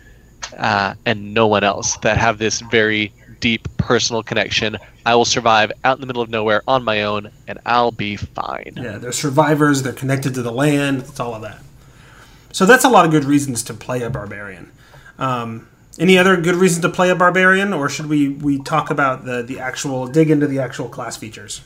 [0.57, 4.77] uh, and no one else that have this very deep personal connection.
[5.05, 8.15] I will survive out in the middle of nowhere on my own, and I'll be
[8.15, 8.73] fine.
[8.75, 9.83] Yeah, they're survivors.
[9.83, 10.99] They're connected to the land.
[11.07, 11.59] It's all of that.
[12.59, 14.73] So that's a lot of good reasons to play a barbarian.
[15.17, 19.23] Um, any other good reasons to play a barbarian, or should we we talk about
[19.23, 21.61] the the actual dig into the actual class features?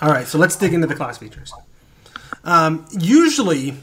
[0.00, 1.52] All right, so let's dig into the class features.
[2.44, 3.74] Um, usually,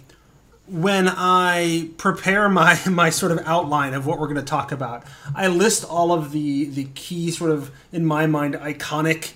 [0.65, 5.03] when I prepare my my sort of outline of what we're going to talk about,
[5.35, 9.33] I list all of the the key sort of in my mind iconic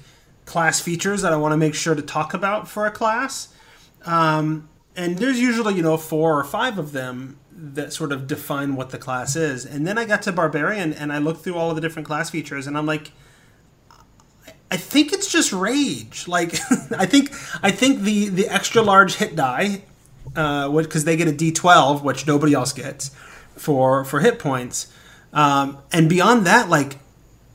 [0.48, 3.50] class features that I want to make sure to talk about for a class.
[4.06, 8.76] Um, and there's usually you know four or five of them that sort of define
[8.76, 9.66] what the class is.
[9.66, 12.30] And then I got to barbarian and I looked through all of the different class
[12.30, 13.12] features and I'm like
[14.72, 16.28] I think it's just rage.
[16.28, 16.54] Like
[16.98, 19.84] I think I think the the extra large hit die,
[20.36, 23.12] uh, because they get a D12, which nobody else gets
[23.58, 24.92] for for hit points,
[25.34, 26.98] um, and beyond that, like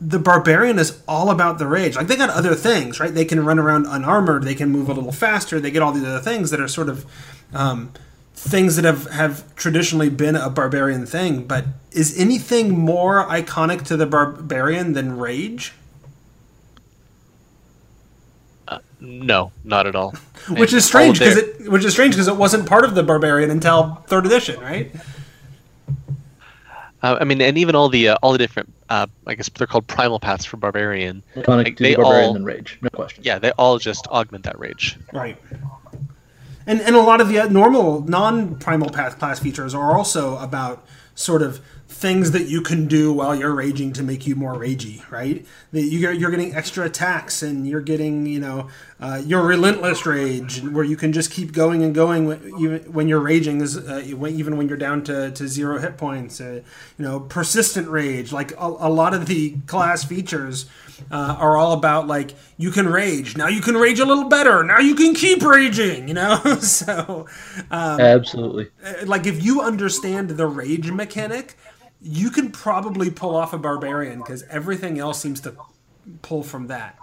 [0.00, 1.96] the barbarian is all about the rage.
[1.96, 3.12] Like they got other things, right?
[3.14, 4.42] They can run around unarmored.
[4.42, 5.58] They can move a little faster.
[5.58, 7.06] They get all these other things that are sort of
[7.54, 7.92] um,
[8.34, 11.46] things that have have traditionally been a barbarian thing.
[11.46, 15.72] But is anything more iconic to the barbarian than rage?
[19.00, 20.14] No, not at all.
[20.48, 23.50] which is strange because it which is strange because it wasn't part of the barbarian
[23.50, 24.94] until third edition, right?
[27.02, 29.66] Uh, I mean, and even all the uh, all the different, uh, I guess they're
[29.66, 31.22] called primal paths for barbarian.
[31.34, 33.22] Iconic Like, they the barbarian all, than rage, no question.
[33.24, 34.96] yeah, they all just augment that rage.
[35.12, 35.36] Right.
[36.66, 40.38] And and a lot of the uh, normal non primal path class features are also
[40.38, 41.60] about sort of
[41.96, 45.44] things that you can do while you're raging to make you more ragey, right?
[45.72, 48.68] That you you're getting extra attacks and you're getting you know
[49.00, 53.60] uh, your relentless rage where you can just keep going and going when, you're raging
[53.60, 56.40] is uh, even when you're down to, to zero hit points.
[56.40, 56.60] Uh,
[56.98, 60.66] you know persistent rage like a, a lot of the class features
[61.10, 64.62] uh, are all about like you can rage now you can rage a little better
[64.62, 67.26] now you can keep raging you know so
[67.70, 68.68] um, Absolutely.
[68.84, 71.56] uh, like if you understand the rage mechanic
[72.00, 75.54] you can probably pull off a barbarian because everything else seems to
[76.22, 76.98] pull from that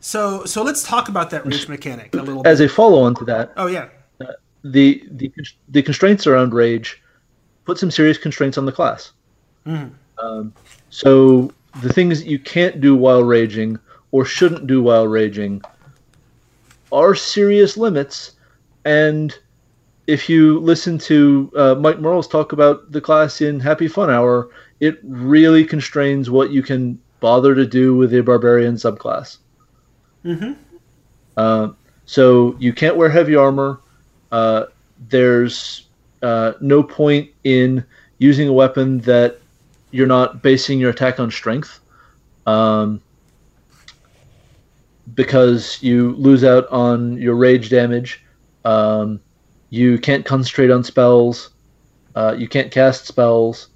[0.00, 3.24] so so let's talk about that rage mechanic a little As bit a follow-on to
[3.24, 3.88] that, oh yeah
[4.64, 5.30] the the
[5.68, 7.00] the constraints around rage
[7.64, 9.12] put some serious constraints on the class.
[9.66, 9.92] Mhm.
[10.18, 10.52] Um,
[10.90, 13.78] so the things that you can't do while raging
[14.10, 15.62] or shouldn't do while raging
[16.92, 18.32] are serious limits.
[18.84, 19.36] And
[20.06, 24.50] if you listen to uh, Mike Mearls talk about the class in Happy Fun Hour,
[24.80, 29.38] it really constrains what you can bother to do with a barbarian subclass.
[30.24, 30.52] mm-hmm.
[31.36, 31.68] Uh,
[32.06, 33.80] so you can't wear heavy armor.
[34.30, 34.66] Uh,
[35.08, 35.88] there's
[36.22, 37.84] uh, no point in
[38.18, 39.40] using a weapon that
[39.90, 41.80] you're not basing your attack on strength,
[42.46, 43.00] um,
[45.14, 48.22] because you lose out on your rage damage.
[48.64, 49.20] Um,
[49.74, 51.50] you can't concentrate on spells.
[52.14, 53.68] Uh, you can't cast spells.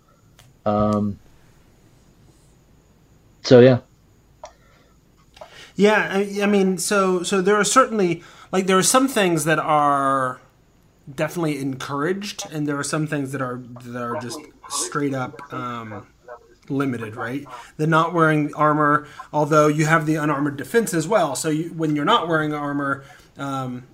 [0.65, 1.19] Um,
[3.43, 3.81] so yeah.
[5.75, 9.59] Yeah, I, I mean, so so there are certainly like there are some things that
[9.59, 10.41] are
[11.13, 16.07] definitely encouraged, and there are some things that are that are just straight up um,
[16.69, 17.17] limited.
[17.17, 17.45] Right,
[17.77, 21.35] the not wearing armor, although you have the unarmored defense as well.
[21.35, 23.05] So you, when you're not wearing armor,
[23.37, 23.85] um,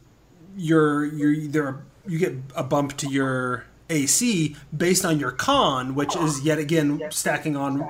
[0.56, 6.16] you're you're there you get a bump to your AC based on your con, which
[6.16, 7.88] is yet again stacking on.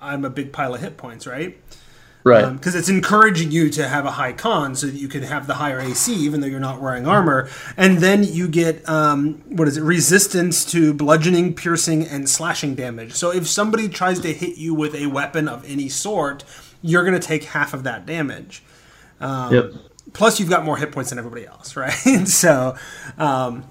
[0.00, 1.58] I'm a big pile of hit points, right?
[2.24, 2.52] Right.
[2.52, 5.54] Because it's encouraging you to have a high con so that you can have the
[5.54, 7.48] higher AC, even though you're not wearing armor.
[7.76, 13.14] And then you get, um, what is it, resistance to bludgeoning, piercing, and slashing damage.
[13.14, 16.44] So if somebody tries to hit you with a weapon of any sort,
[16.80, 18.62] you're going to take half of that damage.
[19.20, 19.72] Um, Yep.
[20.12, 21.92] Plus, you've got more hit points than everybody else, right?
[22.26, 22.76] so,
[23.18, 23.64] um,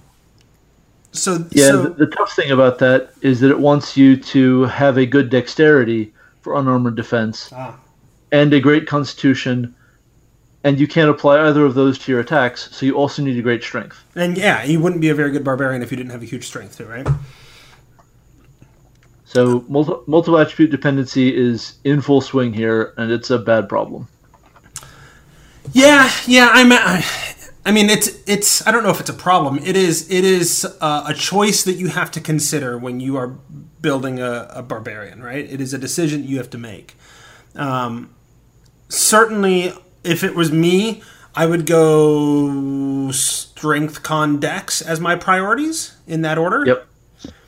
[1.11, 4.63] so Yeah, so, the, the tough thing about that is that it wants you to
[4.63, 7.77] have a good dexterity for unarmored defense Ah.
[8.31, 9.75] and a great constitution,
[10.63, 13.41] and you can't apply either of those to your attacks, so you also need a
[13.41, 14.03] great strength.
[14.15, 16.45] and yeah, you wouldn't be a very good barbarian if you didn't have a huge
[16.47, 17.07] strength too, right?
[19.25, 24.07] So multi- multiple attribute dependency is in full swing here, and it's a bad problem.
[25.73, 26.49] Yeah, yeah.
[26.51, 26.71] I'm.
[26.71, 27.05] I,
[27.65, 28.65] I mean, it's it's.
[28.67, 29.59] I don't know if it's a problem.
[29.59, 30.09] It is.
[30.09, 33.27] It is uh, a choice that you have to consider when you are
[33.81, 35.45] building a, a barbarian, right?
[35.49, 36.95] It is a decision you have to make.
[37.55, 38.13] Um,
[38.89, 41.03] certainly, if it was me,
[41.35, 46.65] I would go strength, con, dex as my priorities in that order.
[46.65, 46.87] Yep.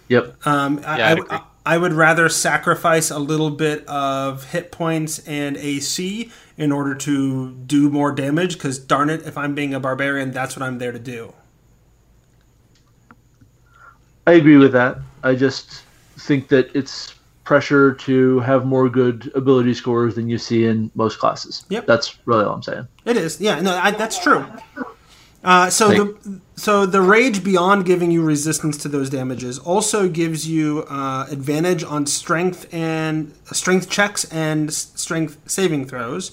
[0.10, 0.48] Yep.
[0.48, 5.56] Um, Yeah, I'd I- I would rather sacrifice a little bit of hit points and
[5.56, 8.54] AC in order to do more damage.
[8.54, 11.34] Because darn it, if I'm being a barbarian, that's what I'm there to do.
[14.26, 15.00] I agree with that.
[15.24, 15.84] I just
[16.18, 21.20] think that it's pressure to have more good ability scores than you see in most
[21.20, 21.66] classes.
[21.70, 21.86] Yep.
[21.86, 22.88] That's really all I'm saying.
[23.06, 24.46] It is, yeah, no, I, that's true.
[25.44, 30.48] Uh, so the so the rage beyond giving you resistance to those damages also gives
[30.48, 36.32] you uh, advantage on strength and strength checks and strength saving throws,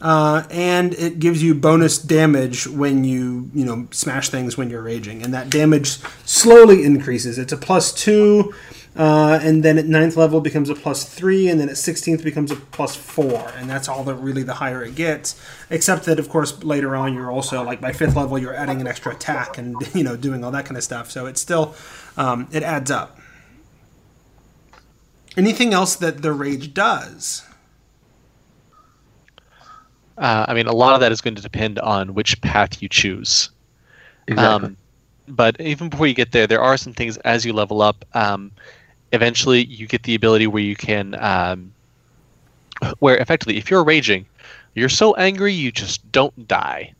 [0.00, 4.82] uh, and it gives you bonus damage when you you know smash things when you're
[4.82, 7.38] raging, and that damage slowly increases.
[7.38, 8.54] It's a plus two.
[8.98, 12.50] Uh, and then at ninth level becomes a plus three, and then at sixteenth becomes
[12.50, 15.40] a plus four, and that's all that really the higher it gets.
[15.70, 18.88] Except that, of course, later on you're also like by fifth level you're adding an
[18.88, 21.12] extra attack and you know doing all that kind of stuff.
[21.12, 21.76] So it's still
[22.16, 23.16] um, it adds up.
[25.36, 27.46] Anything else that the rage does?
[30.16, 32.88] Uh, I mean, a lot of that is going to depend on which path you
[32.88, 33.50] choose.
[34.26, 34.70] Exactly.
[34.70, 34.76] Um,
[35.28, 38.04] but even before you get there, there are some things as you level up.
[38.14, 38.50] Um,
[39.12, 41.72] eventually, you get the ability where you can, um,
[42.98, 44.26] where effectively, if you're raging,
[44.74, 46.92] you're so angry you just don't die.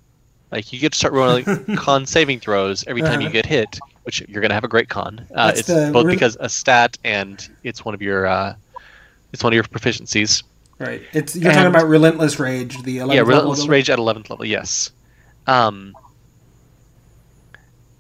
[0.51, 1.45] Like you get to start rolling
[1.77, 3.33] con saving throws every time you Uh-huh.
[3.35, 5.27] get hit, which you're going to have a great con.
[5.35, 8.55] Uh, it's the both because a stat and it's one of your uh,
[9.33, 10.43] it's one of your proficiencies.
[10.79, 11.03] Right.
[11.13, 12.83] It's you're talking about relentless rage.
[12.83, 13.69] The 11th yeah, relentless ability?
[13.71, 14.45] rage at eleventh level.
[14.47, 14.91] Yes.
[15.47, 15.95] Um.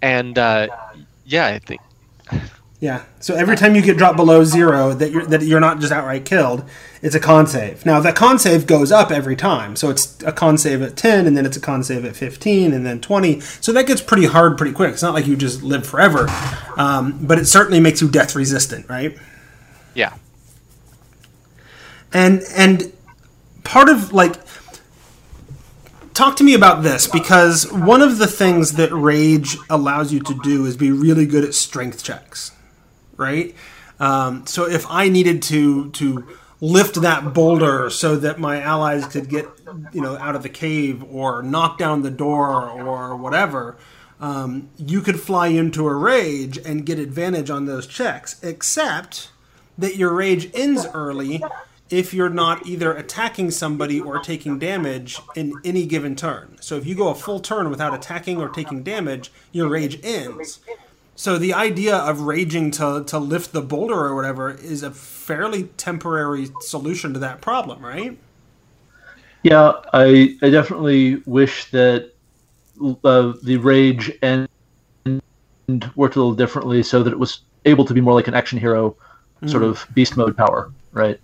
[0.01, 0.69] And uh,
[1.27, 1.81] yeah, I think
[2.81, 3.05] Yeah.
[3.19, 6.25] So every time you get dropped below zero, that you're that you're not just outright
[6.25, 6.63] killed,
[7.03, 7.85] it's a con save.
[7.85, 11.27] Now that con save goes up every time, so it's a con save at ten,
[11.27, 13.41] and then it's a con save at fifteen, and then twenty.
[13.41, 14.93] So that gets pretty hard pretty quick.
[14.93, 16.29] It's not like you just live forever,
[16.77, 19.19] um, but it certainly makes you death resistant, right?
[19.95, 20.15] yeah.
[22.13, 22.93] and and
[23.65, 24.35] part of like
[26.15, 30.39] talk to me about this because one of the things that rage allows you to
[30.43, 32.53] do is be really good at strength checks
[33.19, 33.55] right
[34.01, 36.27] um, so if i needed to to
[36.61, 39.47] lift that boulder so that my allies could get
[39.93, 43.77] you know out of the cave or knock down the door or whatever
[44.21, 49.31] um, you could fly into a rage and get advantage on those checks except
[49.77, 51.41] that your rage ends early
[51.91, 56.57] if you're not either attacking somebody or taking damage in any given turn.
[56.61, 60.61] So if you go a full turn without attacking or taking damage, your rage ends.
[61.19, 65.65] So the idea of raging to, to lift the boulder or whatever is a fairly
[65.77, 68.17] temporary solution to that problem, right?
[69.43, 72.13] Yeah, I, I definitely wish that
[73.03, 74.49] uh, the rage and
[75.97, 78.57] worked a little differently so that it was able to be more like an action
[78.57, 78.95] hero
[79.47, 79.71] sort Mhm.
[79.71, 81.19] of beast mode power, right?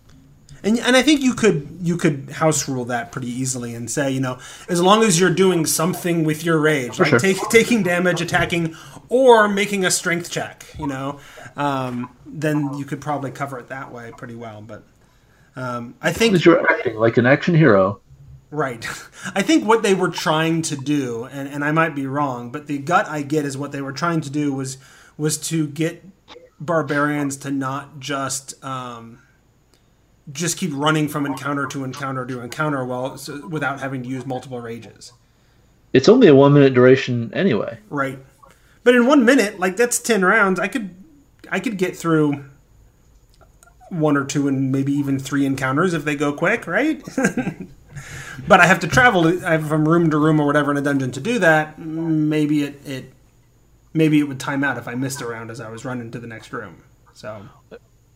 [0.65, 4.11] And, and I think you could you could house rule that pretty easily and say
[4.11, 4.39] you know
[4.69, 7.19] as long as you're doing something with your rage For like sure.
[7.19, 8.75] take, taking damage attacking
[9.09, 11.21] or making a strength check you know
[11.57, 14.85] um, then you could probably cover it that way pretty well but
[15.57, 18.01] um, I think As you're acting like an action hero.
[18.51, 18.85] Right.
[19.35, 22.67] I think what they were trying to do, and, and I might be wrong, but
[22.67, 24.79] the gut I get is what they were trying to do was
[25.17, 26.05] was to get
[26.59, 29.21] barbarians to not just um,
[30.33, 34.25] just keep running from encounter to encounter to encounter while so, without having to use
[34.25, 35.13] multiple rages.
[35.93, 37.79] It's only a one minute duration anyway.
[37.91, 38.19] Right.
[38.83, 40.95] But in one minute, like that's ten rounds, I could
[41.51, 42.45] I could get through
[43.91, 47.03] one or two and maybe even three encounters if they go quick, right?
[48.49, 51.21] but I have to travel from room to room or whatever in a dungeon to
[51.21, 51.79] do that.
[51.79, 53.13] Maybe it, it
[53.93, 56.19] maybe it would time out if I missed a round as I was running to
[56.19, 56.83] the next room.
[57.13, 57.49] So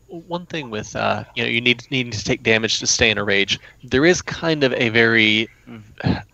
[0.09, 3.19] one thing with uh, you know you need needing to take damage to stay in
[3.19, 5.49] a rage there is kind of a very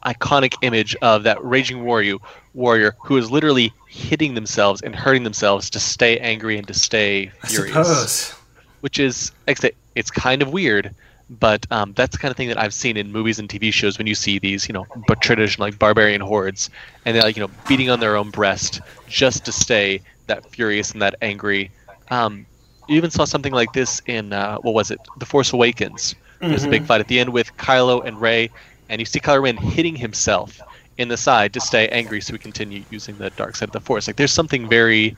[0.06, 2.16] iconic image of that raging warrior
[2.54, 7.30] warrior who is literally hitting themselves and hurting themselves to stay angry and to stay
[7.44, 8.34] furious I suppose.
[8.80, 10.94] which is it's kind of weird
[11.30, 13.96] but um, that's the kind of thing that I've seen in movies and TV shows
[13.96, 16.68] when you see these, you know, but traditional like barbarian hordes,
[17.04, 20.92] and they're like, you know, beating on their own breast just to stay that furious
[20.92, 21.70] and that angry.
[22.10, 22.46] Um,
[22.88, 26.14] you even saw something like this in uh, what was it, The Force Awakens.
[26.14, 26.48] Mm-hmm.
[26.48, 26.88] There's a big mm-hmm.
[26.88, 28.50] fight at the end with Kylo and Rey,
[28.88, 30.60] and you see Kylo Ren hitting himself
[30.98, 33.80] in the side to stay angry, so we continue using the dark side of the
[33.80, 34.06] Force.
[34.06, 35.16] Like there's something very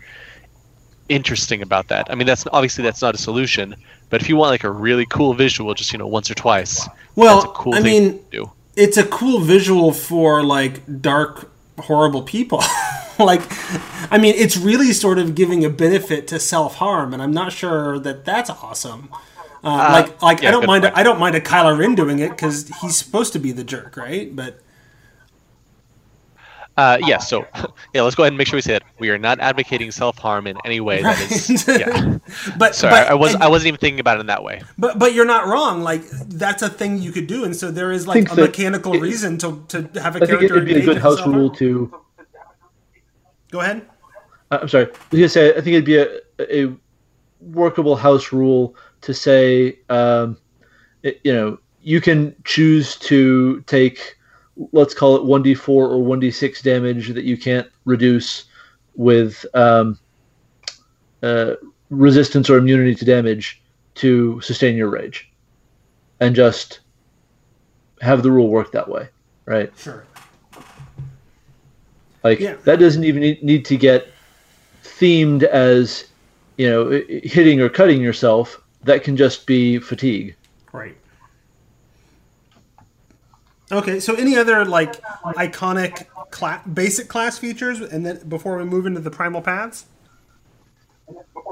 [1.08, 2.06] interesting about that.
[2.10, 3.74] I mean, that's obviously that's not a solution,
[4.10, 6.88] but if you want like a really cool visual, just you know once or twice,
[7.14, 8.24] well, cool I mean,
[8.76, 12.62] it's a cool visual for like dark, horrible people.
[13.24, 13.42] like
[14.12, 17.98] i mean it's really sort of giving a benefit to self-harm and i'm not sure
[17.98, 19.08] that that's awesome
[19.64, 20.96] uh, uh, like like yeah, i don't mind point.
[20.96, 23.96] I don't mind a Kylo Ren doing it because he's supposed to be the jerk
[23.96, 24.60] right but
[26.76, 27.46] uh, yeah, so
[27.94, 30.18] yeah, let's go ahead and make sure we say that we are not advocating self
[30.18, 31.02] harm in any way.
[31.02, 31.16] Right.
[31.16, 32.18] That is, yeah.
[32.58, 34.62] but sorry, but, I, was and, I wasn't even thinking about it in that way.
[34.76, 35.82] But but you're not wrong.
[35.82, 39.00] Like that's a thing you could do, and so there is like a mechanical it,
[39.00, 40.38] reason to to have a I character.
[40.38, 41.94] think it'd be a good house rule to
[43.50, 43.86] Go ahead.
[44.50, 44.86] Uh, I'm sorry.
[44.86, 46.72] I was gonna say I think it'd be a, a
[47.40, 50.36] workable house rule to say, um,
[51.02, 54.16] it, you know, you can choose to take,
[54.72, 58.44] let's call it one d four or one d six damage that you can't reduce
[58.96, 59.98] with um,
[61.22, 61.54] uh,
[61.90, 63.62] resistance or immunity to damage
[63.94, 65.30] to sustain your rage,
[66.20, 66.80] and just
[68.00, 69.08] have the rule work that way,
[69.44, 69.72] right?
[69.78, 70.04] Sure.
[72.26, 72.56] Like yeah.
[72.64, 74.08] that doesn't even need to get
[74.82, 76.06] themed as
[76.56, 78.60] you know hitting or cutting yourself.
[78.82, 80.34] That can just be fatigue.
[80.72, 80.96] Right.
[83.70, 85.00] Okay, so any other like
[85.36, 89.86] iconic cla- basic class features, and then before we move into the primal paths.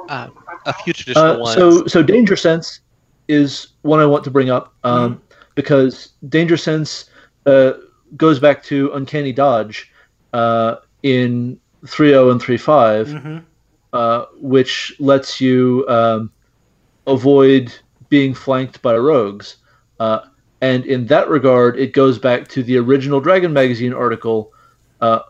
[0.09, 0.29] Uh,
[0.67, 1.55] a few traditional uh, ones.
[1.55, 2.81] So, so danger sense
[3.29, 5.43] is one I want to bring up um, mm-hmm.
[5.55, 7.09] because danger sense
[7.47, 7.75] uh,
[8.17, 9.91] goes back to uncanny dodge,
[10.35, 13.39] uh, in 3.0 and 3.5, mm-hmm.
[13.93, 16.31] uh, which lets you um,
[17.07, 17.73] avoid
[18.09, 19.57] being flanked by rogues.
[20.01, 20.21] Uh,
[20.61, 24.53] and in that regard, it goes back to the original Dragon Magazine article
[25.01, 25.21] uh,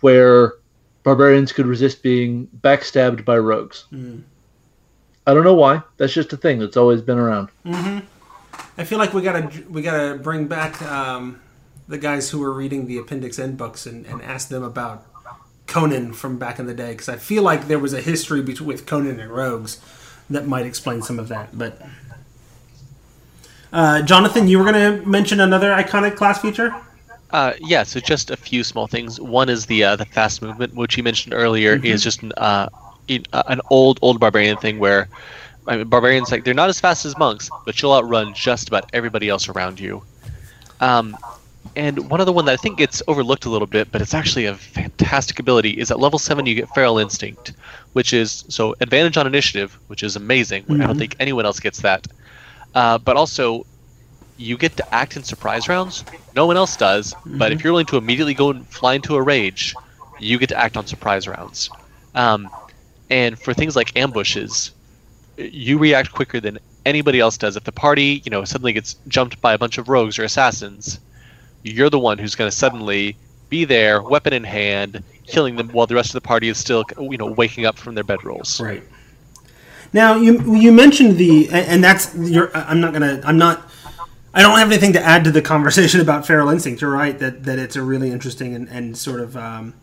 [0.00, 0.54] where
[1.02, 3.84] barbarians could resist being backstabbed by rogues.
[3.92, 4.22] Mm.
[5.26, 5.82] I don't know why.
[5.98, 7.50] That's just a thing that's always been around.
[7.66, 8.06] Mm-hmm.
[8.78, 11.40] I feel like we gotta we gotta bring back um,
[11.88, 15.06] the guys who were reading the Appendix N books and, and ask them about
[15.66, 18.86] Conan from back in the day because I feel like there was a history with
[18.86, 19.80] Conan and rogues
[20.30, 21.56] that might explain some of that.
[21.56, 21.80] But
[23.72, 26.74] uh, Jonathan, you were going to mention another iconic class feature.
[27.30, 29.20] Uh, yeah, so just a few small things.
[29.20, 31.86] One is the uh, the fast movement, which you mentioned earlier, mm-hmm.
[31.86, 32.68] is just an, uh,
[33.08, 35.08] an old old barbarian thing where
[35.66, 38.88] I mean, barbarians like they're not as fast as monks, but you'll outrun just about
[38.92, 40.02] everybody else around you.
[40.80, 41.16] Um,
[41.76, 44.46] and one other one that I think gets overlooked a little bit, but it's actually
[44.46, 47.52] a fantastic ability, is at level 7 you get Feral Instinct,
[47.94, 50.62] which is so advantage on initiative, which is amazing.
[50.64, 50.72] Mm-hmm.
[50.72, 50.98] I don't mm-hmm.
[51.00, 52.06] think anyone else gets that.
[52.74, 53.66] Uh, but also,
[54.36, 56.04] you get to act in surprise rounds.
[56.34, 57.38] No one else does, mm-hmm.
[57.38, 57.66] but if mm-hmm.
[57.66, 59.74] you're willing to immediately go and fly into a rage,
[60.20, 61.70] you get to act on surprise rounds.
[62.14, 62.48] Um,
[63.10, 64.70] and for things like ambushes,
[65.36, 67.56] you react quicker than anybody else does.
[67.56, 71.00] If the party, you know, suddenly gets jumped by a bunch of rogues or assassins,
[71.64, 73.16] you're the one who's going to suddenly
[73.48, 76.84] be there, weapon in hand, killing them while the rest of the party is still,
[76.98, 78.60] you know, waking up from their bedrolls.
[78.60, 78.82] Right.
[79.92, 83.70] Now you you mentioned the and that's you're I'm not gonna I'm not
[84.34, 86.80] I don't have anything to add to the conversation about feral instinct.
[86.80, 89.74] You're right that, that it's a really interesting and, and sort of um,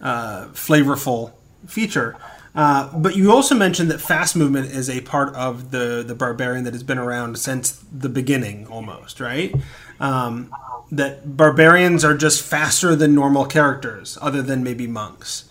[0.00, 1.32] uh, flavorful
[1.68, 2.16] feature.
[2.52, 6.64] Uh, but you also mentioned that fast movement is a part of the the barbarian
[6.64, 9.54] that has been around since the beginning, almost right.
[10.00, 10.52] Um,
[10.92, 15.44] that barbarians are just faster than normal characters, other than maybe monks.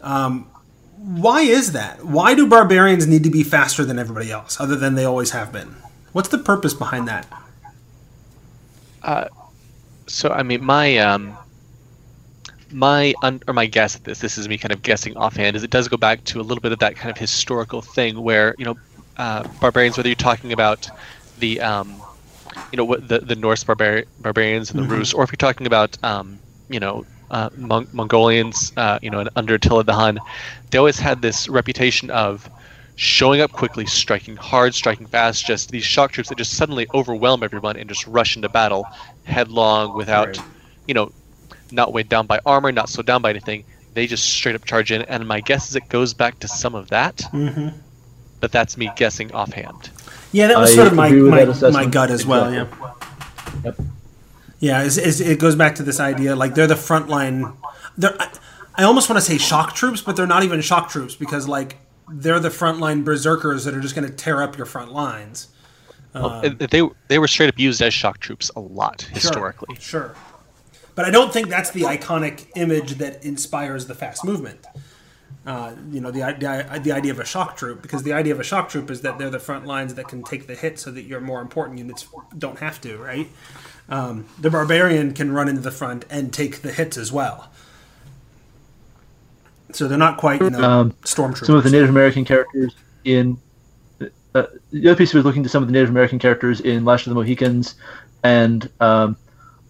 [0.00, 0.50] Um,
[0.96, 2.04] why is that?
[2.04, 5.52] Why do barbarians need to be faster than everybody else, other than they always have
[5.52, 5.76] been?
[6.12, 7.26] What's the purpose behind that?
[9.02, 9.28] Uh,
[10.06, 11.36] so I mean, my um,
[12.72, 15.62] my un- or my guess at this, this is me kind of guessing offhand, is
[15.62, 18.54] it does go back to a little bit of that kind of historical thing where
[18.58, 18.76] you know
[19.16, 20.90] uh, barbarians, whether you're talking about
[21.38, 21.99] the um,
[22.72, 24.98] you know what the the Norse barbar- barbarians and the Mhm.
[24.98, 26.38] Rus, or if you're talking about um,
[26.68, 30.18] you know uh, Mon- Mongolians, uh, you know, under Attila the Hun,
[30.70, 32.48] they always had this reputation of
[32.96, 35.46] showing up quickly, striking hard, striking fast.
[35.46, 38.84] Just these shock troops that just suddenly overwhelm everyone and just rush into battle
[39.24, 40.38] headlong without,
[40.88, 41.12] you know,
[41.70, 43.64] not weighed down by armor, not slowed down by anything.
[43.94, 46.74] They just straight up charge in, and my guess is it goes back to some
[46.74, 47.68] of that, Mm-hmm.
[48.40, 49.90] but that's me guessing offhand.
[50.32, 52.52] Yeah, that was I sort of my my, my gut as well.
[52.52, 52.86] Exactly.
[52.86, 53.62] Yeah.
[53.64, 53.80] Yep.
[54.60, 57.54] Yeah, it's, it's, it goes back to this idea like they're the front line.
[57.96, 58.30] They're, I,
[58.76, 61.78] I almost want to say shock troops, but they're not even shock troops because like
[62.10, 65.48] they're the frontline berserkers that are just going to tear up your front lines.
[66.14, 69.76] Well, Um, they they were straight up used as shock troops a lot historically.
[69.76, 70.16] Sure, sure.
[70.94, 74.66] But I don't think that's the iconic image that inspires the fast movement.
[75.50, 78.40] Uh, you know, the, the the idea of a shock troop, because the idea of
[78.40, 80.88] a shock troop is that they're the front lines that can take the hit, so
[80.92, 82.02] that your more important units
[82.38, 82.90] don't have to.
[83.10, 83.28] Right?
[83.88, 87.38] Um, the barbarian can run into the front and take the hits as well.
[89.72, 91.46] So they're not quite, you know, Um, stormtroopers.
[91.46, 92.72] Some of the Native American characters
[93.02, 93.36] in
[94.36, 97.08] uh, the other piece was looking to some of the Native American characters in Last
[97.08, 97.74] of the Mohicans,
[98.22, 99.16] and um,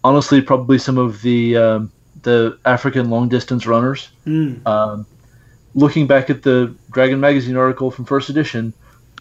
[0.03, 4.09] honestly, probably some of the um, the African long distance runners.
[4.27, 4.61] Mm.
[5.73, 8.73] Looking back at the Dragon Magazine article from first edition,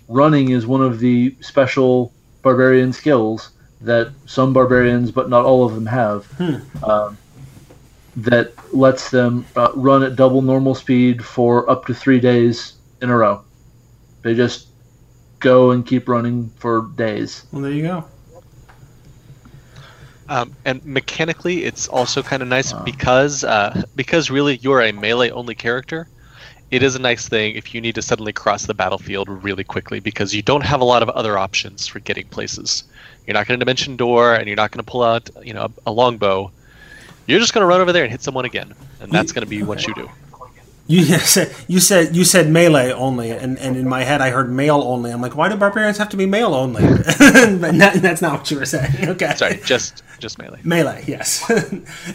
[0.08, 5.74] running is one of the special barbarian skills that some barbarians, but not all of
[5.74, 6.26] them, have.
[6.26, 6.84] Hmm.
[6.84, 7.18] Um,
[8.16, 13.08] that lets them uh, run at double normal speed for up to three days in
[13.08, 13.42] a row.
[14.22, 14.66] They just
[15.38, 17.44] go and keep running for days.
[17.52, 18.04] Well, there you go.
[20.28, 25.30] Um, and mechanically, it's also kind of nice because uh, because really you're a melee
[25.30, 26.08] only character.
[26.70, 29.98] It is a nice thing if you need to suddenly cross the battlefield really quickly
[29.98, 32.84] because you don't have a lot of other options for getting places.
[33.26, 35.62] You're not going to dimension door, and you're not going to pull out you know
[35.86, 36.50] a, a longbow.
[37.26, 39.50] You're just going to run over there and hit someone again, and that's going to
[39.50, 40.08] be what you do.
[40.86, 44.50] You said you said you said melee only, and, and in my head I heard
[44.50, 45.12] male only.
[45.12, 46.82] I'm like, why do barbarians have to be male only?
[46.82, 48.90] but that, that's not what you were saying.
[49.10, 50.58] Okay, Sorry, just just melee.
[50.64, 51.04] melee.
[51.06, 51.48] Yes.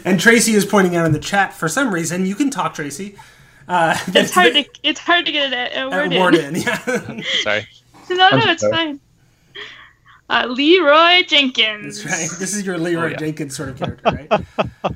[0.04, 2.26] and Tracy is pointing out in the chat for some reason.
[2.26, 3.16] You can talk, Tracy.
[3.68, 6.56] Uh, It's hard to it's hard to get a, a a word, word in.
[6.56, 6.62] in.
[6.62, 7.20] Yeah.
[7.42, 7.66] Sorry.
[8.08, 9.00] No, no, it's fine.
[10.30, 12.04] Uh, Leeroy Jenkins.
[12.04, 12.38] That's right.
[12.38, 13.16] This is your Leeroy Oh, yeah.
[13.16, 14.94] Jenkins sort of character, right?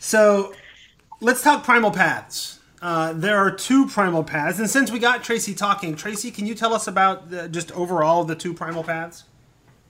[0.00, 0.52] so,
[1.22, 2.60] let's talk primal paths.
[2.82, 6.54] Uh, there are two primal paths, and since we got Tracy talking, Tracy, can you
[6.54, 9.24] tell us about the, just overall the two primal paths?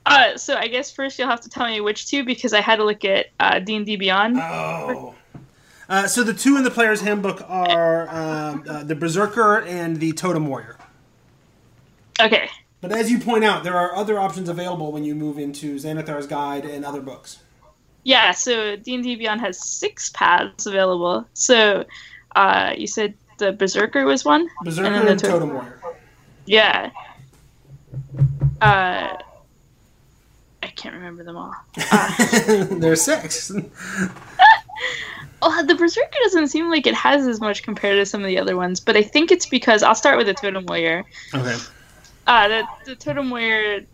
[0.07, 2.77] Uh, so I guess first you'll have to tell me which two because I had
[2.77, 4.39] to look at uh, D&D Beyond.
[4.39, 5.15] Oh.
[5.89, 10.13] Uh, so the two in the player's handbook are um, uh, the Berserker and the
[10.13, 10.77] Totem Warrior.
[12.21, 12.51] Okay.
[12.81, 16.27] But as you point out, there are other options available when you move into Xanathar's
[16.27, 17.39] Guide and other books.
[18.05, 21.27] Yeah, so D&D Beyond has six paths available.
[21.35, 21.85] So
[22.37, 24.49] uh, you said the Berserker was one?
[24.65, 25.81] Berserker then and, the to- Totem Warrior.
[26.47, 26.91] Yeah.
[28.61, 29.17] Uh,
[30.63, 31.55] I can't remember them all.
[32.47, 33.53] There's six.
[35.41, 38.39] Oh, the Berserker doesn't seem like it has as much compared to some of the
[38.39, 41.05] other ones, but I think it's because I'll start with the Totem Warrior.
[41.35, 41.57] Okay.
[42.27, 43.87] Uh, the, the Totem Warrior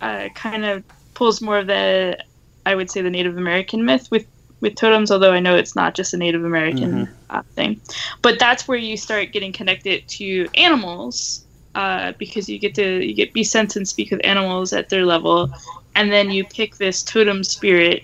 [0.00, 0.82] uh, kind of
[1.14, 2.16] pulls more of the,
[2.64, 4.26] I would say, the Native American myth with,
[4.60, 7.08] with totems, although I know it's not just a Native American Mhm.
[7.30, 7.80] uh, thing.
[8.22, 11.44] But that's where you start getting connected to animals
[11.74, 15.04] uh, because you get to you get be sense and speak with animals at their
[15.04, 15.52] level,
[15.94, 18.02] and then you pick this totem spirit,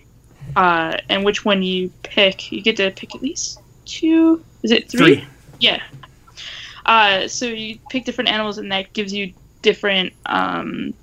[0.56, 4.44] uh, and which one you pick, you get to pick at least two.
[4.62, 5.16] Is it three?
[5.16, 5.26] Three.
[5.60, 5.82] Yeah.
[6.86, 9.32] Uh, so you pick different animals, and that gives you
[9.62, 10.94] different um,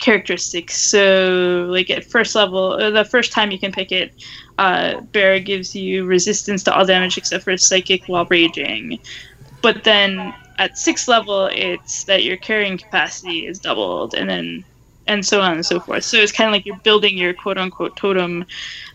[0.00, 0.76] characteristics.
[0.76, 4.12] So, like at first level, uh, the first time you can pick it,
[4.58, 8.98] uh, Bear gives you resistance to all damage except for psychic while raging.
[9.62, 14.64] But then at sixth level, it's that your carrying capacity is doubled, and then
[15.10, 16.04] and so on and so forth.
[16.04, 18.46] So it's kind of like you're building your quote unquote totem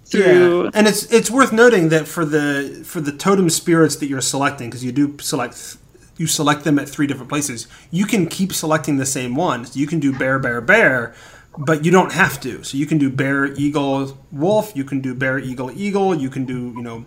[0.05, 0.63] through.
[0.63, 4.21] Yeah, and it's it's worth noting that for the for the totem spirits that you're
[4.21, 5.77] selecting, because you do select
[6.17, 7.67] you select them at three different places.
[7.91, 9.75] You can keep selecting the same ones.
[9.75, 11.13] You can do bear, bear, bear,
[11.57, 12.63] but you don't have to.
[12.63, 14.71] So you can do bear, eagle, wolf.
[14.73, 16.15] You can do bear, eagle, eagle.
[16.15, 17.05] You can do you know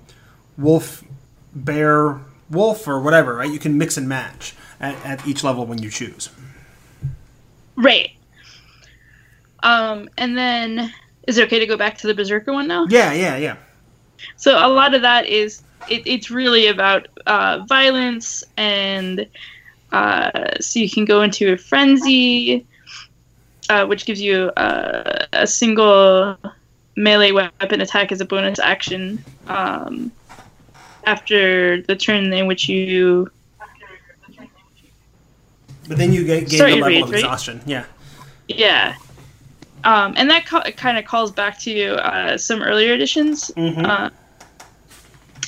[0.58, 1.02] wolf,
[1.54, 3.36] bear, wolf, or whatever.
[3.36, 3.50] Right?
[3.50, 6.28] You can mix and match at, at each level when you choose.
[7.74, 8.10] Right.
[9.62, 10.92] Um, and then
[11.26, 12.86] is it okay to go back to the Berserker one now?
[12.88, 13.56] Yeah, yeah, yeah.
[14.36, 19.26] So a lot of that is it, it's really about uh, violence and
[19.90, 22.66] Uh, so you can go into a frenzy,
[23.70, 26.36] uh, which gives you uh, a single
[26.94, 30.12] melee weapon attack as a bonus action um,
[31.04, 33.30] after the turn in which you.
[35.88, 37.18] But then you get, gain the level rage, of right?
[37.20, 37.62] exhaustion.
[37.64, 37.86] Yeah.
[38.46, 38.94] Yeah.
[39.84, 43.50] Um, and that ca- kind of calls back to uh, some earlier editions.
[43.56, 43.86] Mhm.
[43.86, 44.10] Uh,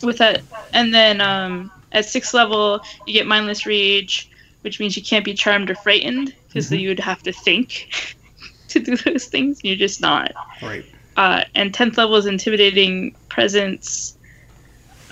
[0.03, 0.41] with that,
[0.73, 4.31] and then um, at sixth level, you get mindless rage,
[4.63, 6.81] which means you can't be charmed or frightened because Mhm.
[6.81, 8.15] you would have to think
[8.69, 9.61] to do those things.
[9.63, 10.33] You're just not.
[10.63, 10.85] Right.
[11.17, 14.17] Uh, and tenth level is intimidating presence,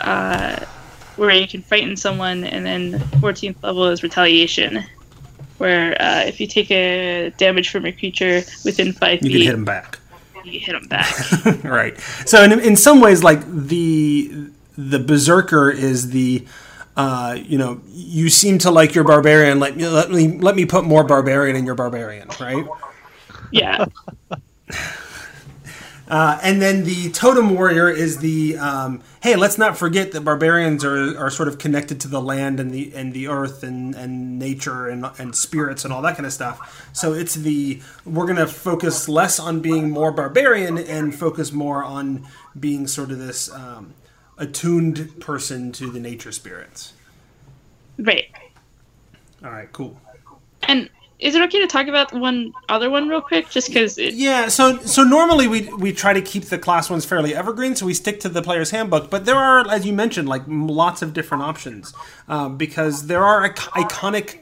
[0.00, 0.64] uh,
[1.16, 4.84] where you can frighten someone, and then fourteenth level is retaliation,
[5.58, 9.40] where uh, if you take a damage from a creature within five You feet, can
[9.42, 9.98] hit him back.
[10.44, 11.14] you hit them back.
[11.64, 11.98] right.
[12.26, 16.46] So in, in some ways, like the the berserker is the
[16.96, 19.60] uh, you know you seem to like your barbarian.
[19.60, 22.64] Let me let me let me put more barbarian in your barbarian, right?
[23.50, 23.84] yeah.
[26.08, 30.82] Uh, and then the totem warrior is the um, hey, let's not forget that barbarians
[30.82, 34.38] are, are sort of connected to the land and the and the earth and, and
[34.38, 36.88] nature and, and spirits and all that kind of stuff.
[36.94, 42.26] So it's the we're gonna focus less on being more barbarian and focus more on
[42.58, 43.92] being sort of this um,
[44.38, 46.94] attuned person to the nature spirits.
[47.98, 48.30] Right.
[49.44, 50.00] All right, cool.
[50.62, 50.88] And
[51.18, 53.50] is it okay to talk about one other one real quick?
[53.50, 54.14] Just because it.
[54.14, 57.86] Yeah, so so normally we we try to keep the class ones fairly evergreen, so
[57.86, 59.10] we stick to the player's handbook.
[59.10, 61.92] But there are, as you mentioned, like lots of different options
[62.28, 64.40] um, because there are ic- iconic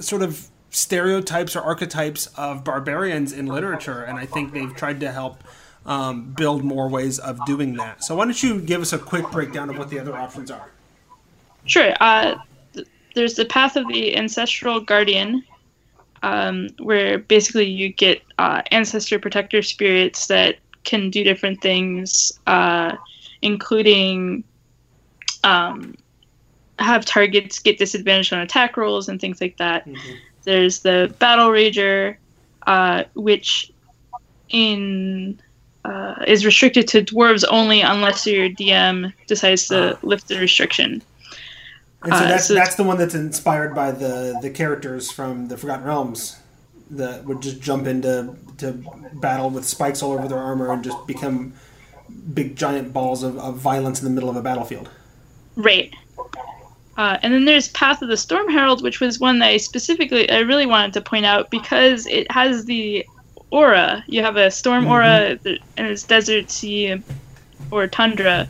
[0.00, 5.10] sort of stereotypes or archetypes of barbarians in literature, and I think they've tried to
[5.10, 5.42] help
[5.86, 8.04] um, build more ways of doing that.
[8.04, 10.70] So why don't you give us a quick breakdown of what the other options are?
[11.64, 11.94] Sure.
[12.00, 12.36] Uh,
[12.74, 15.42] th- there's the Path of the Ancestral Guardian,
[16.22, 22.96] um, where basically you get uh, ancestor protector spirits that can do different things, uh,
[23.42, 24.44] including
[25.44, 25.94] um,
[26.78, 29.86] have targets get disadvantaged on attack rolls and things like that.
[30.44, 32.16] There's the Battle Rager,
[32.66, 33.72] uh, which
[34.48, 35.40] in
[35.84, 41.02] uh, is restricted to dwarves only unless your DM decides to lift the restriction.
[42.06, 45.48] And so Uh, that's so- that's the one that's inspired by the the characters from
[45.48, 46.36] the Forgotten Realms
[46.90, 48.78] that would just jump into to
[49.14, 51.52] battle with spikes all over their armor and just become
[52.32, 54.88] big giant balls of, of violence in the middle of a battlefield.
[55.56, 55.92] Right.
[56.96, 60.30] Uh, and then there's Path of the Storm Herald, which was one that I specifically,
[60.30, 63.04] I really wanted to point out because it has the
[63.50, 64.02] aura.
[64.06, 67.02] You have a storm aura, th- and it's desert, sea,
[67.70, 68.48] or tundra.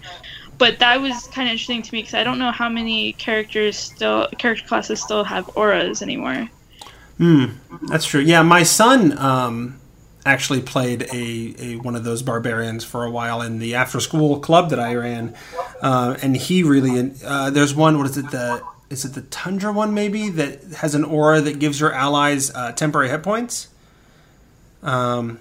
[0.59, 3.77] But that was kind of interesting to me because I don't know how many characters
[3.77, 6.49] still, character classes still have auras anymore.
[7.19, 7.47] Hmm,
[7.83, 8.21] that's true.
[8.21, 9.81] Yeah, my son um,
[10.25, 14.39] actually played a, a one of those barbarians for a while in the after school
[14.41, 15.35] club that I ran,
[15.81, 17.97] uh, and he really uh, there's one.
[17.97, 18.31] What is it?
[18.31, 22.51] The is it the tundra one maybe that has an aura that gives your allies
[22.55, 23.69] uh, temporary hit points.
[24.83, 25.41] Um,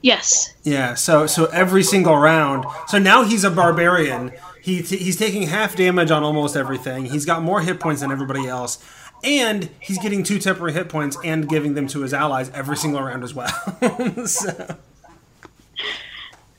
[0.00, 0.54] Yes.
[0.62, 2.64] yeah, so so every single round.
[2.86, 4.32] So now he's a barbarian.
[4.62, 7.06] He t- he's taking half damage on almost everything.
[7.06, 8.78] He's got more hit points than everybody else,
[9.24, 13.02] and he's getting two temporary hit points and giving them to his allies every single
[13.02, 13.48] round as well.
[14.26, 14.76] so,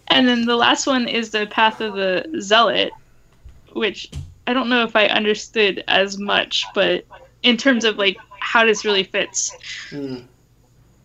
[0.08, 2.92] And then the last one is the Path of the Zealot,
[3.74, 4.12] which
[4.48, 7.06] I don't know if I understood as much, but
[7.44, 9.56] in terms of like how this really fits,
[9.90, 10.18] hmm.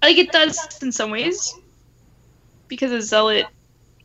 [0.02, 1.54] like it does in some ways,
[2.68, 3.46] because a zealot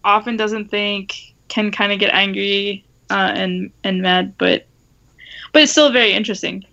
[0.03, 1.15] often doesn't think,
[1.47, 4.67] can kind of get angry uh, and and mad, but
[5.53, 6.65] but it's still very interesting.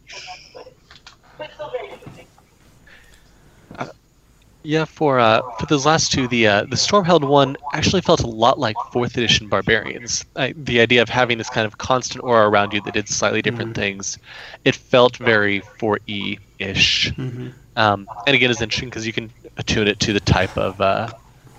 [4.63, 8.25] Yeah, for uh, for those last two, the uh, the Storm Herald one actually felt
[8.25, 10.25] a lot like fourth edition barbarians.
[10.35, 13.43] I, the idea of having this kind of constant aura around you that did slightly
[13.43, 14.19] different things,
[14.65, 17.13] it felt very 4E ish.
[17.77, 21.11] Um, and again, it's interesting because you can attune it to the type of uh,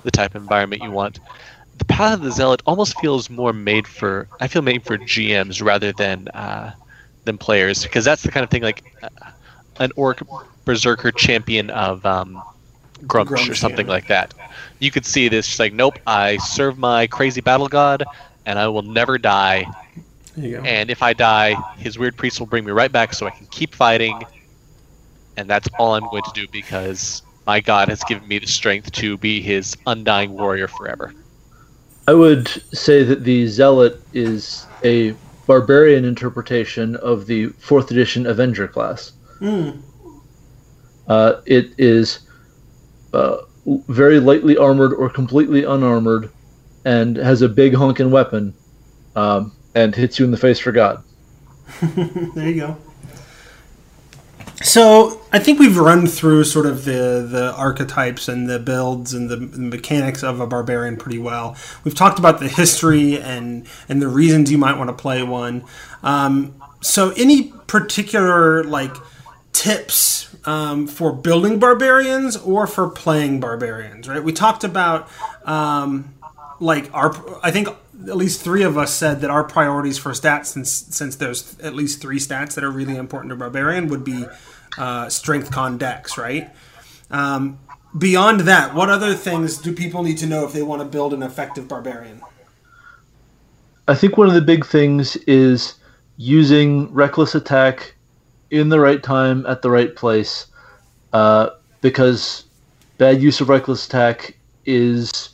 [0.08, 1.20] the type of environment you want.
[1.78, 5.64] The Path of the Zealot almost feels more made for I feel made for GMs
[5.64, 6.72] rather than uh,
[7.26, 9.10] than players because that's the kind of thing like uh,
[9.80, 10.24] an orc
[10.66, 12.42] berserker champion of um,
[13.04, 13.94] Gruumsh, or something yeah.
[13.94, 14.34] like that.
[14.80, 18.06] You could see this just like nope, I serve my crazy battle god
[18.46, 19.66] and I will never die.
[20.36, 20.64] there you go.
[20.64, 23.46] And if I die, his weird priest will bring me right back so I can
[23.48, 24.24] keep fighting.
[25.36, 28.92] And that's all I'm going to do because my god has given me the strength
[28.92, 31.14] to be his undying warrior forever.
[32.08, 35.16] I would say that the zealot is a
[35.48, 39.14] barbarian interpretation of the fourth edition Avenger class.
[39.40, 39.82] Mm.
[41.08, 42.20] Uh, it is
[43.14, 43.38] uh,
[43.88, 46.30] very lightly armored or completely unarmored,
[46.84, 48.54] and has a big honking weapon,
[49.16, 51.04] um, and hits you in the face for God.
[51.82, 52.78] there you go.
[54.64, 59.30] So I think we've run through sort of the the archetypes and the builds and
[59.30, 61.56] the, mechanics of a barbarian pretty well.
[61.84, 65.64] We've talked about the history and and the reasons you might want to play one.
[66.02, 68.96] Um, so any particular like
[69.54, 74.10] tips um, for building barbarians or for playing barbarians?
[74.10, 74.24] Right.
[74.24, 75.08] We talked about
[75.46, 76.16] um,
[76.60, 77.14] like our.
[77.44, 77.68] I think
[78.06, 81.74] at least three of us said that our priorities for stats, since since there's at
[81.74, 84.26] least three stats that are really important to barbarian, would be
[84.78, 86.50] uh, strength, con, dex, right?
[87.10, 87.60] Um,
[87.98, 91.14] beyond that, what other things do people need to know if they want to build
[91.14, 92.22] an effective barbarian?
[93.88, 95.76] I think one of the big things is
[96.18, 97.96] using reckless attack
[98.52, 100.48] in the right time at the right place,
[101.14, 101.50] uh,
[101.82, 102.46] because
[102.98, 105.30] bad use of reckless attack is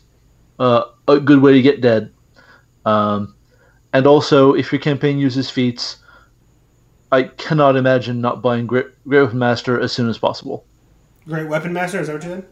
[0.60, 2.12] uh, a good way to get dead.
[2.86, 3.36] Um,
[3.94, 5.98] and also, if your campaign uses feats,
[7.12, 10.66] I cannot imagine not buying Great, Great Weapon Master as soon as possible.
[11.26, 12.46] Great Weapon Master, is that what you said?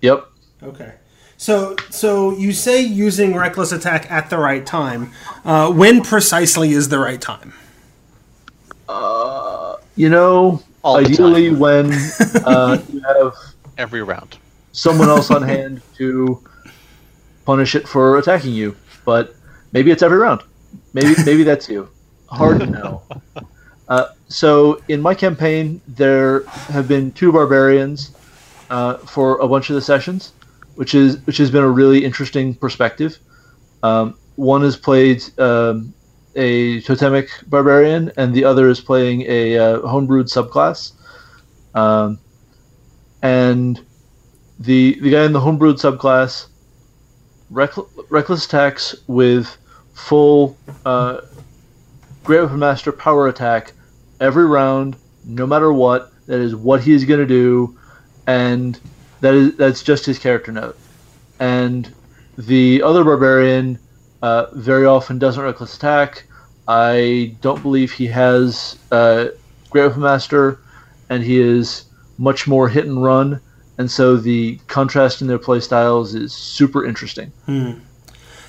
[0.00, 0.26] Yep.
[0.62, 0.94] Okay.
[1.36, 5.12] So, so you say using reckless attack at the right time.
[5.44, 7.52] Uh, when precisely is the right time?
[8.88, 11.92] Uh, you know, All the ideally when
[12.44, 13.34] uh, you have
[13.76, 14.38] Every round.
[14.72, 16.42] someone else on hand to
[17.44, 18.74] punish it for attacking you.
[19.04, 19.36] But
[19.72, 20.42] maybe it's every round.
[20.92, 21.88] Maybe maybe that's you.
[22.28, 23.02] Hard to know.
[23.88, 28.14] Uh, so in my campaign, there have been two barbarians
[28.68, 30.32] uh, for a bunch of the sessions,
[30.74, 33.18] which is which has been a really interesting perspective.
[33.82, 35.94] Um, one has played um,
[36.36, 40.92] a totemic barbarian, and the other is playing a uh, homebrewed subclass.
[41.74, 42.20] Um,
[43.22, 43.80] and
[44.58, 46.46] the the guy in the homebrewed subclass
[47.52, 49.56] reckl- reckless attacks with
[49.94, 51.20] full uh,
[52.24, 53.72] Great Weapon Master power attack
[54.20, 56.12] every round, no matter what.
[56.26, 57.78] That is what he is going to do,
[58.26, 58.78] and
[59.20, 60.76] that is that's just his character note.
[61.40, 61.92] And
[62.36, 63.78] the other barbarian
[64.20, 66.24] uh, very often doesn't reckless attack.
[66.66, 69.28] I don't believe he has uh,
[69.70, 70.60] Great Weapon Master,
[71.08, 71.84] and he is
[72.18, 73.40] much more hit and run.
[73.78, 77.32] And so the contrast in their play styles is super interesting.
[77.46, 77.72] Hmm.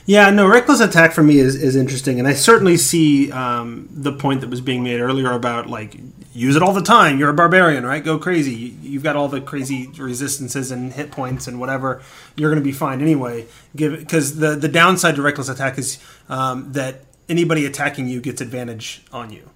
[0.06, 4.12] Yeah, no, reckless attack for me is, is interesting, and I certainly see um, the
[4.12, 5.98] point that was being made earlier about like
[6.34, 7.20] use it all the time.
[7.20, 8.04] You're a barbarian, right?
[8.04, 8.52] Go crazy.
[8.56, 12.02] You- You've got all the crazy resistances and hit points and whatever.
[12.36, 13.46] You're going to be fine anyway.
[13.76, 18.42] Give because the the downside to reckless attack is um, that anybody attacking you gets
[18.42, 19.48] advantage on you,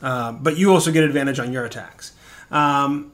[0.00, 2.12] um, but you also get advantage on your attacks.
[2.52, 3.10] Um,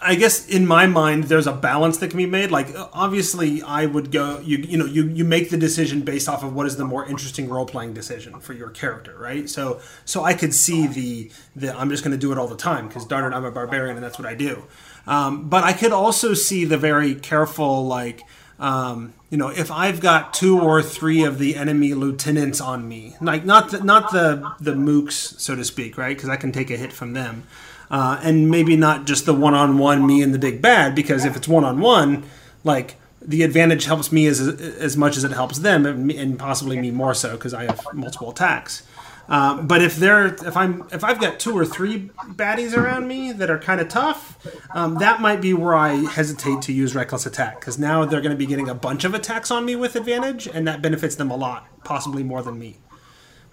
[0.00, 2.52] I guess in my mind, there's a balance that can be made.
[2.52, 4.38] Like obviously, I would go.
[4.40, 7.04] You you know you you make the decision based off of what is the more
[7.06, 9.48] interesting role playing decision for your character, right?
[9.48, 12.56] So so I could see the the I'm just going to do it all the
[12.56, 14.64] time because darn it, I'm a barbarian and that's what I do.
[15.06, 18.22] Um, but I could also see the very careful like.
[18.60, 23.14] Um, you know, if I've got two or three of the enemy lieutenants on me,
[23.20, 26.16] like not the, not the the mooks, so to speak, right?
[26.16, 27.44] Because I can take a hit from them,
[27.90, 30.94] uh, and maybe not just the one-on-one me and the big bad.
[30.94, 32.24] Because if it's one-on-one,
[32.64, 36.90] like the advantage helps me as as much as it helps them, and, possibly me
[36.90, 38.86] more so because I have multiple attacks.
[39.28, 43.32] Um, but if they're if I'm if I've got two or three baddies around me
[43.32, 44.38] that are kind of tough,
[44.74, 48.32] um, that might be where I hesitate to use reckless attack because now they're going
[48.32, 51.30] to be getting a bunch of attacks on me with advantage, and that benefits them
[51.30, 52.78] a lot, possibly more than me.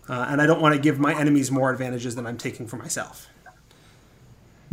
[0.07, 2.77] Uh, and I don't want to give my enemies more advantages than I'm taking for
[2.77, 3.27] myself.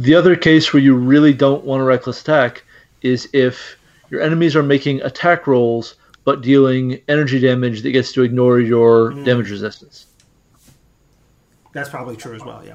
[0.03, 2.64] The other case where you really don't want a reckless attack
[3.03, 3.78] is if
[4.11, 5.94] your enemies are making attack rolls
[6.24, 10.07] but dealing energy damage that gets to ignore your damage resistance.
[11.72, 12.64] That's probably true as well.
[12.66, 12.74] Yeah.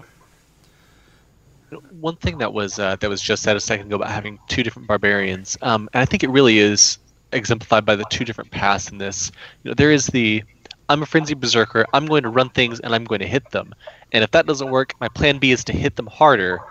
[1.99, 4.63] One thing that was uh, that was just said a second ago about having two
[4.63, 6.97] different barbarians, um, and I think it really is
[7.33, 9.33] exemplified by the two different paths in this.
[9.63, 10.45] You know, there is the
[10.87, 11.85] I'm a frenzied berserker.
[11.93, 13.75] I'm going to run things and I'm going to hit them.
[14.13, 16.61] And if that doesn't work, my plan B is to hit them harder,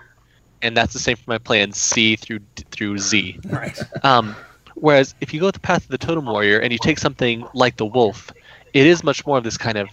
[0.62, 2.40] and that's the same for my plan C through
[2.70, 3.38] through Z.
[3.48, 3.78] Right.
[4.04, 4.34] Um,
[4.74, 7.76] whereas if you go the path of the totem warrior and you take something like
[7.76, 8.30] the wolf,
[8.72, 9.88] it is much more of this kind of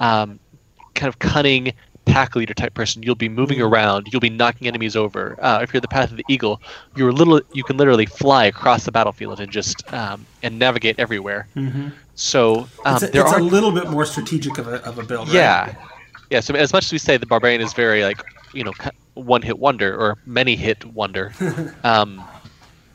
[0.00, 0.38] um,
[0.94, 1.72] kind of cunning
[2.04, 3.02] pack leader type person.
[3.02, 4.08] You'll be moving around.
[4.10, 5.36] You'll be knocking enemies over.
[5.40, 6.60] Uh, if you're the path of the eagle,
[6.96, 7.40] you're little.
[7.52, 11.46] You can literally fly across the battlefield and just um, and navigate everywhere.
[11.56, 11.92] Mhm.
[12.14, 14.98] So um, it's a, there it's are a little bit more strategic of a, of
[14.98, 15.28] a build.
[15.28, 15.34] right?
[15.34, 15.74] yeah,
[16.30, 16.40] yeah.
[16.40, 18.20] So as much as we say the barbarian is very like
[18.52, 18.72] you know
[19.14, 21.32] one hit wonder or many hit wonder,
[21.84, 22.22] um,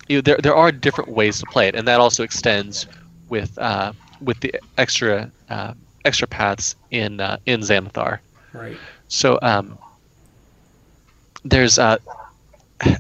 [0.08, 2.86] you know, there there are different ways to play it, and that also extends
[3.30, 3.92] with uh,
[4.22, 5.74] with the extra uh,
[6.06, 8.20] extra paths in uh, in Xanathar.
[8.54, 8.78] Right.
[9.08, 9.78] So um,
[11.44, 11.98] there's uh,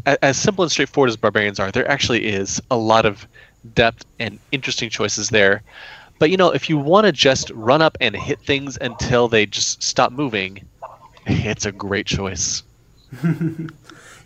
[0.05, 3.27] as simple and straightforward as barbarians are, there actually is a lot of
[3.73, 5.61] depth and interesting choices there.
[6.19, 9.45] But you know, if you want to just run up and hit things until they
[9.45, 10.67] just stop moving,
[11.25, 12.63] it's a great choice.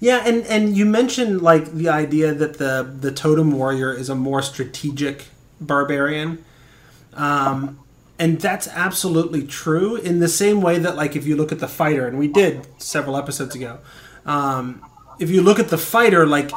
[0.02, 4.16] Yeah, and and you mentioned like the idea that the the totem warrior is a
[4.16, 5.28] more strategic
[5.62, 6.44] barbarian.
[7.14, 7.78] Um,
[8.18, 11.68] and that's absolutely true in the same way that like if you look at the
[11.68, 13.80] fighter and we did several episodes ago
[14.26, 14.86] um,
[15.20, 16.52] if you look at the fighter like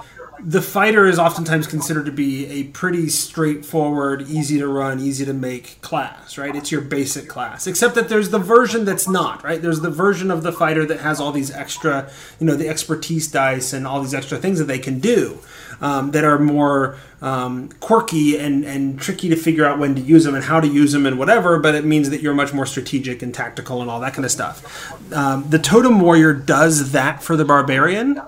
[0.47, 5.33] the fighter is oftentimes considered to be a pretty straightforward easy to run easy to
[5.33, 6.55] make class right?
[6.55, 7.67] It's your basic class.
[7.67, 9.61] Except that there's the version that's not right?
[9.61, 13.29] There's the version of the fighter that has all these extra you know the expertise
[13.29, 15.39] dice and all these extra things that they can do
[15.81, 20.25] um, that are more um, quirky and, and tricky to figure out when to use
[20.25, 22.67] them and how to use them and whatever, but it means that you're much more
[22.67, 24.93] strategic and tactical and all that kind of stuff.
[25.13, 28.21] Um, the Totem Warrior does that for the Barbarian,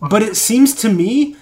[0.00, 1.36] but it seems to me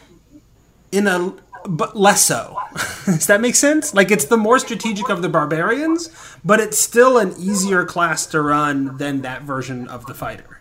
[0.92, 1.34] in a
[1.66, 2.58] but less so.
[3.06, 3.94] Does that make sense?
[3.94, 6.10] Like it's the more strategic of the barbarians,
[6.44, 10.60] but it's still an easier class to run than that version of the fighter.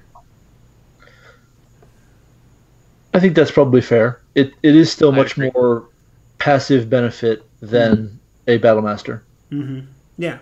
[3.14, 4.22] I think that's probably fair.
[4.34, 5.88] It it is still much more
[6.40, 9.24] passive benefit than a battle master.
[9.52, 9.88] Mm-hmm.
[10.18, 10.40] Yeah.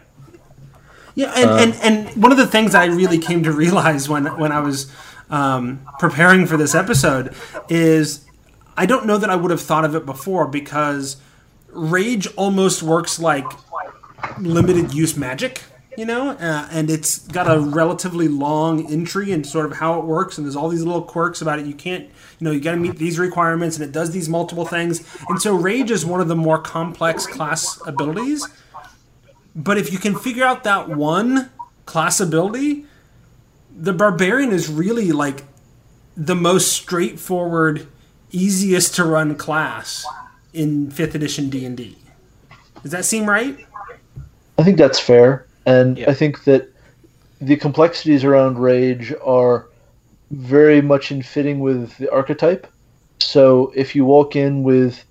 [1.13, 4.53] Yeah, and, and, and one of the things I really came to realize when when
[4.53, 4.89] I was
[5.31, 7.33] um, preparing for this episode
[7.69, 8.25] is
[8.77, 11.17] I don't know that I would have thought of it before because
[11.69, 13.45] rage almost works like
[14.39, 15.63] limited use magic,
[15.97, 20.05] you know, uh, and it's got a relatively long entry and sort of how it
[20.05, 21.65] works, and there's all these little quirks about it.
[21.65, 24.65] You can't, you know, you got to meet these requirements, and it does these multiple
[24.65, 28.47] things, and so rage is one of the more complex class abilities.
[29.55, 31.51] But if you can figure out that one
[31.85, 32.85] class ability,
[33.75, 35.43] the barbarian is really like
[36.15, 37.87] the most straightforward,
[38.31, 40.05] easiest to run class
[40.53, 41.97] in fifth edition D and D.
[42.83, 43.65] Does that seem right?
[44.57, 46.69] I think that's fair, and I think that
[47.39, 49.67] the complexities around rage are
[50.29, 52.67] very much in fitting with the archetype.
[53.19, 55.03] So if you walk in with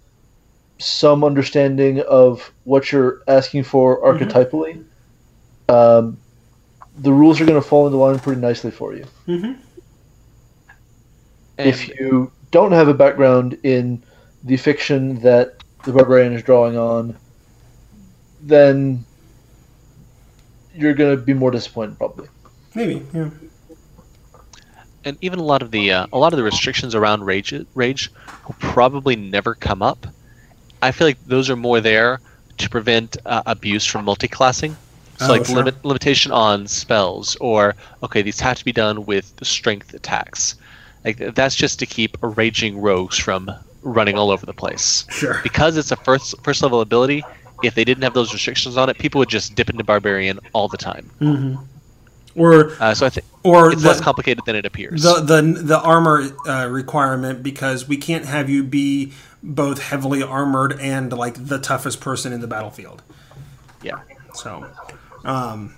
[0.78, 4.84] some understanding of what you're asking for archetypally,
[5.68, 6.18] um,
[7.00, 9.06] the rules are going to fall into line pretty nicely for you.
[9.26, 9.52] Mm-hmm.
[11.58, 14.02] if you don't have a background in
[14.44, 17.16] the fiction that the barbarian is drawing on,
[18.42, 19.04] then
[20.74, 22.28] you're going to be more disappointed probably.
[22.74, 23.30] Maybe, yeah.
[25.04, 28.10] and even a lot of the uh, a lot of the restrictions around rage rage
[28.46, 30.06] will probably never come up.
[30.82, 32.20] I feel like those are more there
[32.58, 34.76] to prevent uh, abuse from multiclassing.
[35.20, 35.56] So Oh, like sure.
[35.56, 40.54] limit limitation on spells or okay these have to be done with strength attacks.
[41.04, 43.50] Like that's just to keep raging rogues from
[43.82, 45.04] running all over the place.
[45.10, 45.40] Sure.
[45.42, 47.22] Because it's a first first level ability,
[47.62, 50.68] if they didn't have those restrictions on it, people would just dip into barbarian all
[50.68, 51.10] the time.
[51.20, 51.62] Mm-hmm.
[52.36, 55.02] Or Uh, so I think or it's the- less complicated than it appears.
[55.02, 59.12] the the the armor uh, requirement because we can't have you be
[59.42, 63.02] both heavily armored and like the toughest person in the battlefield.
[63.82, 63.98] Yeah.
[64.34, 64.64] So,
[65.24, 65.76] um,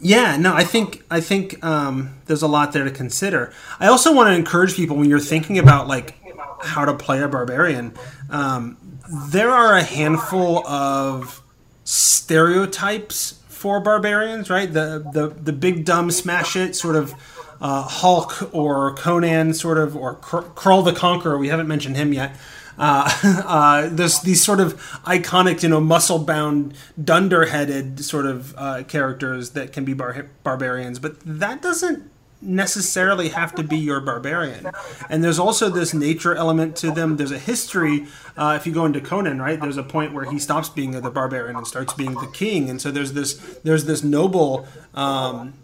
[0.00, 3.52] yeah, no, I think I think um, there's a lot there to consider.
[3.80, 6.14] I also want to encourage people when you're thinking about like
[6.60, 7.94] how to play a barbarian.
[8.30, 8.76] Um,
[9.08, 11.42] there are a handful of
[11.84, 14.70] stereotypes for barbarians, right?
[14.70, 17.14] The the the big dumb smash it sort of
[17.60, 21.38] uh, Hulk or Conan sort of or Kr- Krull the Conqueror.
[21.38, 22.36] We haven't mentioned him yet.
[22.78, 23.10] Uh,
[23.46, 29.72] uh, there's these sort of iconic, you know, muscle-bound, dunder-headed sort of uh, characters that
[29.72, 32.10] can be bar- barbarians, but that doesn't
[32.44, 34.70] necessarily have to be your barbarian.
[35.08, 37.16] And there's also this nature element to them.
[37.16, 38.06] There's a history.
[38.36, 41.10] Uh, if you go into Conan, right, there's a point where he stops being the
[41.10, 42.68] barbarian and starts being the king.
[42.68, 44.66] And so there's this there's this noble.
[44.94, 45.54] Um,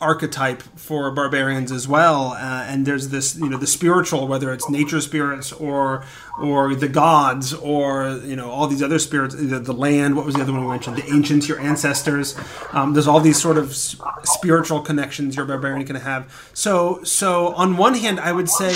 [0.00, 4.68] archetype for barbarians as well uh, and there's this you know the spiritual whether it's
[4.68, 6.04] nature spirits or
[6.40, 10.34] or the gods or you know all these other spirits the, the land what was
[10.34, 10.96] the other one we mentioned?
[10.96, 12.36] The ancients your ancestors.
[12.72, 16.50] Um, there's all these sort of spiritual connections your barbarian can have.
[16.54, 18.72] So so on one hand i would say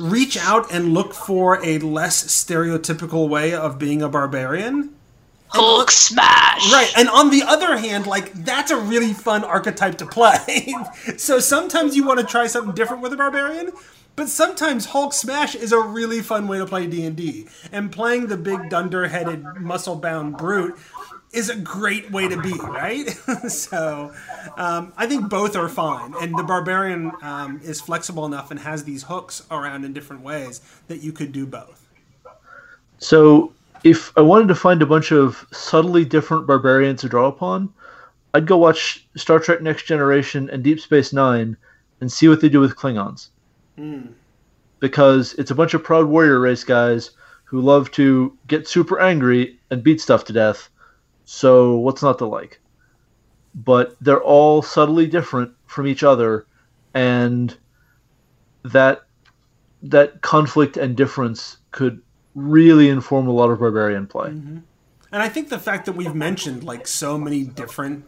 [0.00, 4.95] reach out and look for a less stereotypical way of being a barbarian
[5.48, 6.72] Hulk smash.
[6.72, 10.74] Right, and on the other hand, like that's a really fun archetype to play.
[11.16, 13.72] so sometimes you want to try something different with a barbarian,
[14.16, 17.46] but sometimes Hulk smash is a really fun way to play D and D.
[17.70, 20.76] And playing the big dunder-headed, muscle-bound brute
[21.32, 23.08] is a great way to be, right?
[23.48, 24.12] so
[24.56, 28.84] um, I think both are fine, and the barbarian um, is flexible enough and has
[28.84, 31.86] these hooks around in different ways that you could do both.
[32.98, 33.52] So
[33.86, 37.72] if I wanted to find a bunch of subtly different barbarians to draw upon,
[38.34, 41.56] I'd go watch Star Trek Next Generation and Deep Space Nine
[42.00, 43.28] and see what they do with Klingons.
[43.78, 44.12] Mm.
[44.80, 47.12] Because it's a bunch of proud warrior race guys
[47.44, 50.68] who love to get super angry and beat stuff to death.
[51.24, 52.60] So what's not to like?
[53.54, 56.44] But they're all subtly different from each other,
[56.92, 57.56] and
[58.64, 59.02] that
[59.84, 62.02] that conflict and difference could
[62.36, 64.28] really inform a lot of barbarian play.
[64.28, 64.58] Mm-hmm.
[65.10, 68.06] And I think the fact that we've mentioned like so many different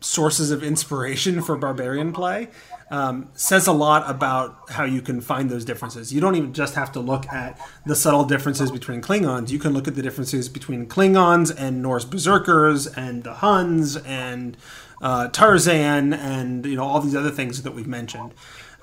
[0.00, 2.48] sources of inspiration for barbarian play
[2.90, 6.12] um, says a lot about how you can find those differences.
[6.12, 9.50] You don't even just have to look at the subtle differences between Klingons.
[9.50, 14.56] You can look at the differences between Klingons and Norse berserkers and the Huns and
[15.02, 18.32] uh, Tarzan and you know all these other things that we've mentioned.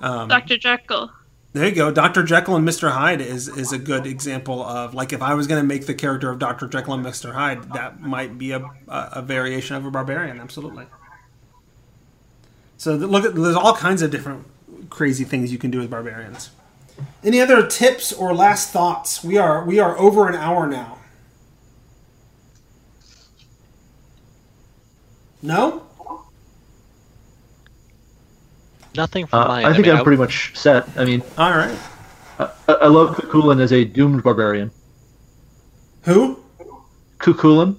[0.00, 0.56] Um, Dr.
[0.56, 1.10] Jekyll.
[1.54, 1.90] There you go.
[1.90, 2.22] Dr.
[2.22, 2.92] Jekyll and Mr.
[2.92, 5.94] Hyde is is a good example of like if I was going to make the
[5.94, 6.68] character of Dr.
[6.68, 7.32] Jekyll and Mr.
[7.32, 10.40] Hyde, that might be a, a, variation of a barbarian.
[10.40, 10.86] Absolutely.
[12.76, 14.46] So look at there's all kinds of different
[14.90, 16.50] crazy things you can do with barbarians.
[17.24, 19.24] Any other tips or last thoughts?
[19.24, 20.98] We are we are over an hour now.
[25.40, 25.87] No?
[28.98, 29.74] Nothing from Uh, my I end.
[29.76, 30.86] think mean, I'm pretty much set.
[30.98, 31.78] I mean, all right.
[32.40, 34.70] I, I love Cuchulainn as a doomed barbarian.
[36.02, 36.38] Who?
[37.20, 37.76] Cuchulainn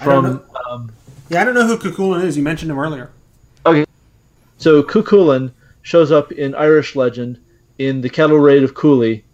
[0.00, 0.92] I don't from um,
[1.30, 2.36] Yeah, I don't know who Cuchulainn is.
[2.36, 3.10] You mentioned him earlier.
[3.64, 3.86] Okay.
[4.58, 5.50] So Cuchulainn
[5.82, 7.38] shows up in Irish legend
[7.78, 9.24] in the cattle raid of Cooley,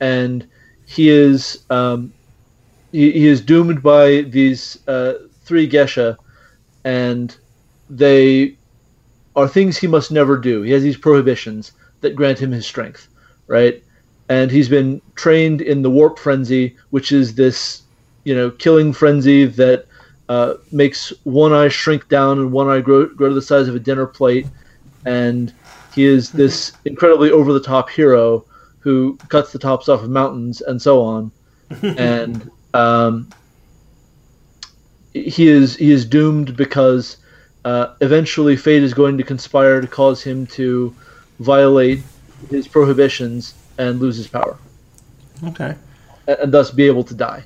[0.00, 0.44] and
[0.86, 2.12] he is um,
[2.92, 6.16] he, he is doomed by these uh, three geasa,
[6.84, 7.36] and
[7.88, 8.56] they
[9.38, 10.62] are things he must never do.
[10.62, 13.08] He has these prohibitions that grant him his strength,
[13.46, 13.82] right?
[14.28, 17.82] And he's been trained in the warp frenzy, which is this,
[18.24, 19.86] you know, killing frenzy that
[20.28, 23.76] uh, makes one eye shrink down and one eye grow, grow to the size of
[23.76, 24.46] a dinner plate.
[25.06, 25.52] And
[25.94, 28.44] he is this incredibly over the top hero
[28.80, 31.30] who cuts the tops off of mountains and so on.
[31.82, 33.28] and um,
[35.12, 37.18] he is he is doomed because
[37.64, 40.94] uh, eventually fate is going to conspire to cause him to
[41.40, 42.00] violate
[42.50, 44.58] his prohibitions and lose his power,
[45.44, 45.74] Okay.
[46.26, 47.44] and, and thus be able to die,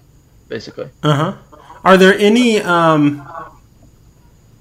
[0.49, 0.89] basically.
[1.03, 1.37] Uh huh.
[1.85, 2.61] Are there any?
[2.61, 3.27] Um,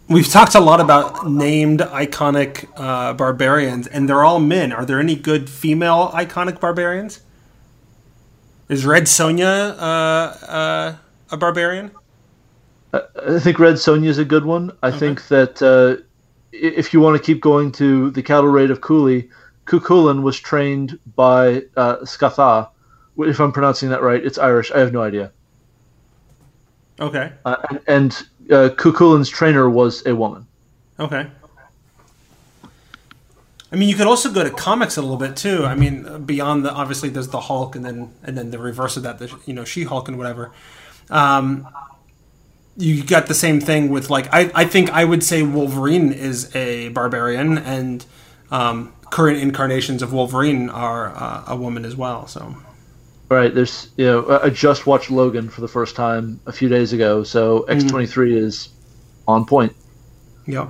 [0.07, 4.71] we've talked a lot about named iconic uh, barbarians, and they're all men.
[4.73, 7.21] Are there any good female iconic barbarians?
[8.69, 10.95] Is Red Sonja uh, uh,
[11.29, 11.91] a barbarian?
[12.93, 14.71] I, think Red Sonja is a good one.
[14.83, 16.03] I think that uh,
[16.51, 19.29] if you want to keep going to the cattle raid of Cooley,
[19.65, 22.69] Cuchulainn was trained by uh, Scatha.
[23.17, 24.71] If I'm pronouncing that right, it's Irish.
[24.71, 25.31] I have no idea.
[26.99, 27.31] Okay.
[27.45, 28.11] Uh, and and
[28.51, 30.45] uh, Cuchulainn's trainer was a woman.
[30.99, 31.27] Okay.
[33.73, 35.65] I mean, you could also go to comics a little bit too.
[35.65, 39.03] I mean, beyond the obviously there's the Hulk, and then and then the reverse of
[39.03, 40.51] that, the you know She Hulk and whatever.
[41.09, 41.67] Um,
[42.81, 46.53] you got the same thing with like I, I think I would say Wolverine is
[46.55, 48.05] a barbarian, and
[48.49, 52.27] um, current incarnations of Wolverine are uh, a woman as well.
[52.27, 52.55] So
[53.31, 53.55] Right.
[53.55, 56.91] There's you know I I just watched Logan for the first time a few days
[56.91, 58.67] ago, so X23 is
[59.25, 59.73] on point.
[60.45, 60.67] yeah,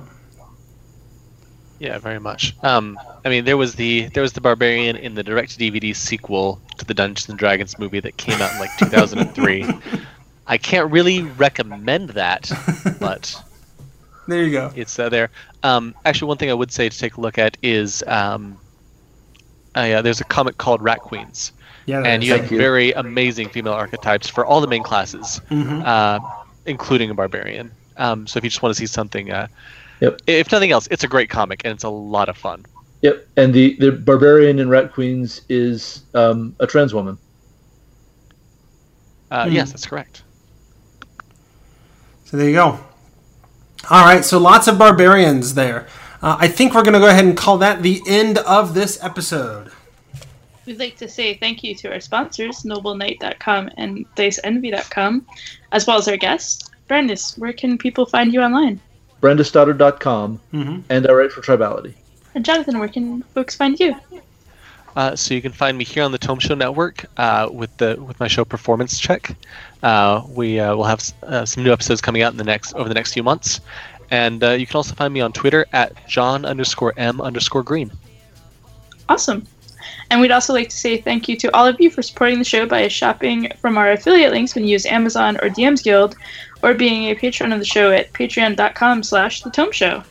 [1.80, 2.54] Yeah, very much.
[2.62, 6.60] Um, I mean, there was the there was the barbarian in the direct DVD sequel
[6.78, 9.66] to the Dungeons and Dragons movie that came out in like 2003.
[10.46, 12.50] I can't really recommend that,
[13.00, 13.40] but
[14.26, 14.72] there you go.
[14.74, 15.30] it's uh, there.
[15.62, 18.58] Um, actually, one thing I would say to take a look at is um,
[19.76, 21.52] uh, yeah, there's a comic called Rat Queens,
[21.86, 22.58] Yeah, there and you have you.
[22.58, 25.86] very amazing female archetypes for all the main classes, Mhm.
[25.86, 26.18] uh,
[26.66, 27.70] including a barbarian.
[27.96, 29.46] Um, so if you just want to see something, uh,
[30.00, 30.20] Yep.
[30.26, 32.64] if nothing else, it's a great comic and it's a lot of fun.
[33.02, 33.26] Yep.
[33.36, 37.16] And the the barbarian in Rat Queens is um, a trans woman.
[39.30, 39.52] Uh, Hmm.
[39.54, 40.22] Yes, that's correct.
[42.32, 42.80] So there you go.
[43.90, 45.86] All right, so lots of barbarians there.
[46.22, 48.98] Uh, I think we're going to go ahead and call that the end of this
[49.04, 49.70] episode.
[50.64, 55.26] We'd like to say thank you to our sponsors, nobleknight.com and diceenvy.com.
[55.72, 56.70] as well as our guests.
[56.88, 58.80] Brandes, where can people find you online?
[59.20, 60.80] BrandesStoddard.com Mm-hmm.
[60.88, 61.92] and I write for Tribality.
[62.34, 63.94] And Jonathan, where can folks find you?
[64.94, 67.96] Uh, so you can find me here on the Tome Show Network uh, with the
[68.02, 69.36] with my show Performance Check.
[69.82, 72.88] Uh, we uh, will have uh, some new episodes coming out in the next over
[72.88, 73.60] the next few months,
[74.10, 77.90] and uh, you can also find me on Twitter at John underscore M underscore Green.
[79.08, 79.46] Awesome.
[80.10, 82.44] And we'd also like to say thank you to all of you for supporting the
[82.44, 86.16] show by shopping from our affiliate links when you use Amazon or DM's Guild,
[86.62, 90.02] or being a patron of the show at patreon.com slash the tome show.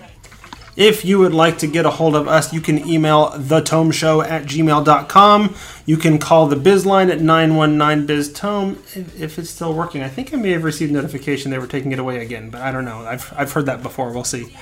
[0.81, 4.45] If you would like to get a hold of us, you can email thetomeshow at
[4.45, 5.55] gmail.com.
[5.85, 10.01] You can call the biz line at 919-BIZ-TOME if, it's still working.
[10.01, 12.71] I think I may have received notification they were taking it away again, but I
[12.71, 13.05] don't know.
[13.05, 14.11] I've, I've heard that before.
[14.11, 14.57] We'll see.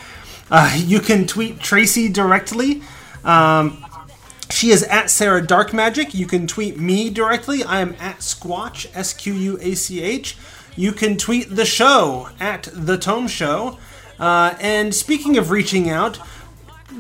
[0.51, 2.81] Uh, you can tweet Tracy directly.
[3.23, 3.85] Um,
[4.49, 6.13] she is at Sarah Dark Magic.
[6.13, 7.63] You can tweet me directly.
[7.63, 10.35] I am at Squatch, S Q U A C H.
[10.75, 13.79] You can tweet the show at The Tome Show.
[14.19, 16.19] Uh, and speaking of reaching out,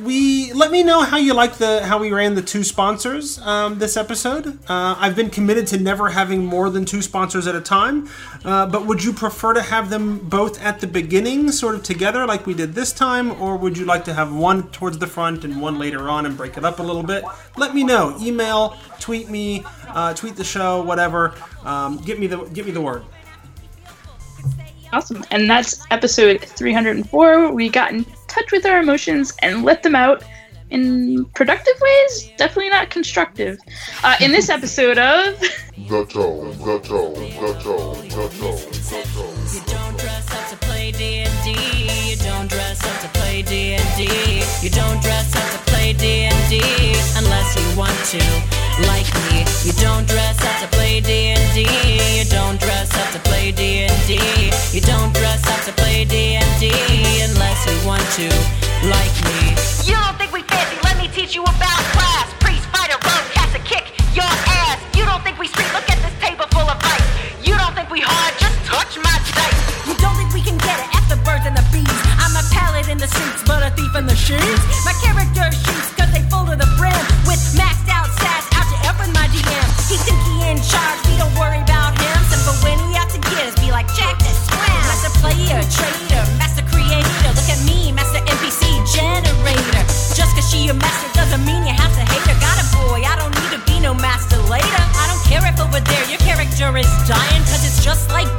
[0.03, 3.79] we let me know how you like the how we ran the two sponsors um,
[3.79, 4.47] this episode.
[4.69, 8.07] Uh, I've been committed to never having more than two sponsors at a time,
[8.45, 12.25] uh, but would you prefer to have them both at the beginning, sort of together,
[12.25, 15.43] like we did this time, or would you like to have one towards the front
[15.43, 17.23] and one later on and break it up a little bit?
[17.57, 18.15] Let me know.
[18.21, 21.33] Email, tweet me, uh, tweet the show, whatever.
[21.63, 23.03] Um, get me the get me the word.
[24.91, 25.23] Awesome.
[25.31, 30.23] And that's episode 304, we got in touch with our emotions and let them out
[30.69, 33.59] in productive ways, definitely not constructive.
[34.03, 35.39] Uh, in this episode of
[35.87, 39.39] The Tone, The Tone, The Tone, The Tone, The Tone.
[39.49, 42.11] You don't dress up to play D&D.
[42.11, 44.03] You don't dress up to play D&D.
[44.61, 46.61] You don't dress up to play D&D
[47.17, 47.48] unless you
[47.79, 48.19] want to,
[48.91, 49.47] like me.
[49.63, 51.63] You don't dress up to play D&D.
[51.63, 54.19] You don't dress up to play D&D.
[54.75, 56.67] You don't dress up to play D&D
[57.23, 58.27] unless you want to,
[58.91, 59.55] like me.
[59.87, 60.75] You don't think we fancy?
[60.83, 62.27] Let me teach you about class.
[62.43, 64.83] Priest, fighter, rogue, cast a kick your ass.
[64.91, 65.71] You don't think we street?
[65.71, 67.07] Look at this table full of ice.
[67.47, 68.35] You don't think we hard?
[68.43, 69.87] Just touch my dice.
[69.87, 70.87] You don't think we can get it?
[70.99, 71.99] F the birds and the bees.
[72.19, 74.59] I'm a pallet in the streets, but a thief in the shoes.
[74.83, 75.98] My character shoots
[77.55, 79.67] maxed out sass out to F with my DM.
[79.87, 82.17] He think he in charge, we don't worry about him.
[82.29, 84.79] Simple when he out to get us, be like Jack the Swim.
[84.89, 87.31] Master player, trader, master creator.
[87.33, 89.83] Look at me, master NPC generator.
[90.13, 92.37] Just cause she a master doesn't mean you have to hate her.
[92.39, 94.83] Got a boy, I don't need to be no master later.
[94.95, 98.29] I don't care if over there your character is dying, cause it's just like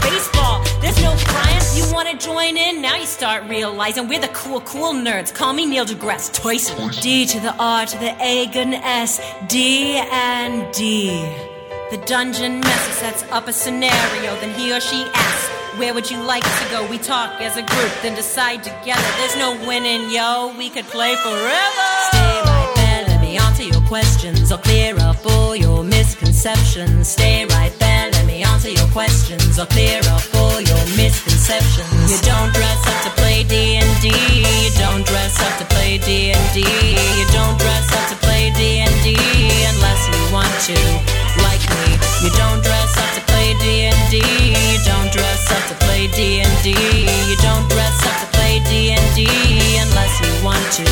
[2.51, 2.83] join in?
[2.83, 5.33] Now you start realizing we're the cool, cool nerds.
[5.35, 6.91] Call me Neil deGrasse Tyson.
[7.03, 9.21] D to the R to the A, and S.
[9.49, 11.11] D and D.
[11.91, 15.49] The dungeon master sets up a scenario, then he or she asks,
[15.79, 16.89] Where would you like to go?
[16.89, 19.11] We talk as a group, then decide together.
[19.19, 20.55] There's no winning, yo.
[20.57, 21.89] We could play forever.
[22.11, 24.53] Stay right there, let me answer your questions.
[24.53, 27.09] I'll clear up all your misconceptions.
[27.09, 29.59] Stay right there, let me answer your questions.
[29.59, 30.70] I'll clear up all your
[31.11, 32.11] misconceptions.
[32.11, 34.07] You don't dress up to play D&D.
[34.07, 36.59] You don't dress up to play D&D.
[36.63, 39.19] You don't dress up to play D&D
[39.75, 40.79] unless you want to,
[41.43, 41.99] like me.
[42.23, 44.23] You don't dress up to play D&D.
[44.23, 46.71] You don't dress up to play D&D.
[46.71, 48.30] You don't dress up to
[49.27, 50.85] unless you want to,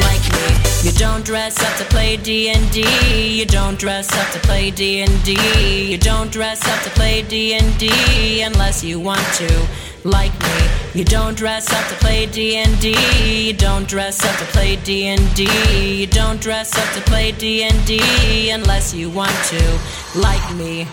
[0.00, 0.62] like me.
[0.82, 3.38] You don't dress up to play D&D.
[3.38, 5.90] You don't dress up to play D&D.
[5.90, 9.68] You don't dress up to play D&D unless you want to,
[10.04, 10.98] like me.
[10.98, 13.46] You don't dress up to play D&D.
[13.46, 16.00] You don't dress up to play D&D.
[16.00, 19.80] You don't dress up to play D&D unless you want to,
[20.16, 20.86] like me.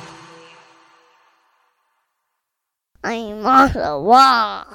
[3.03, 4.66] I'm on the wall.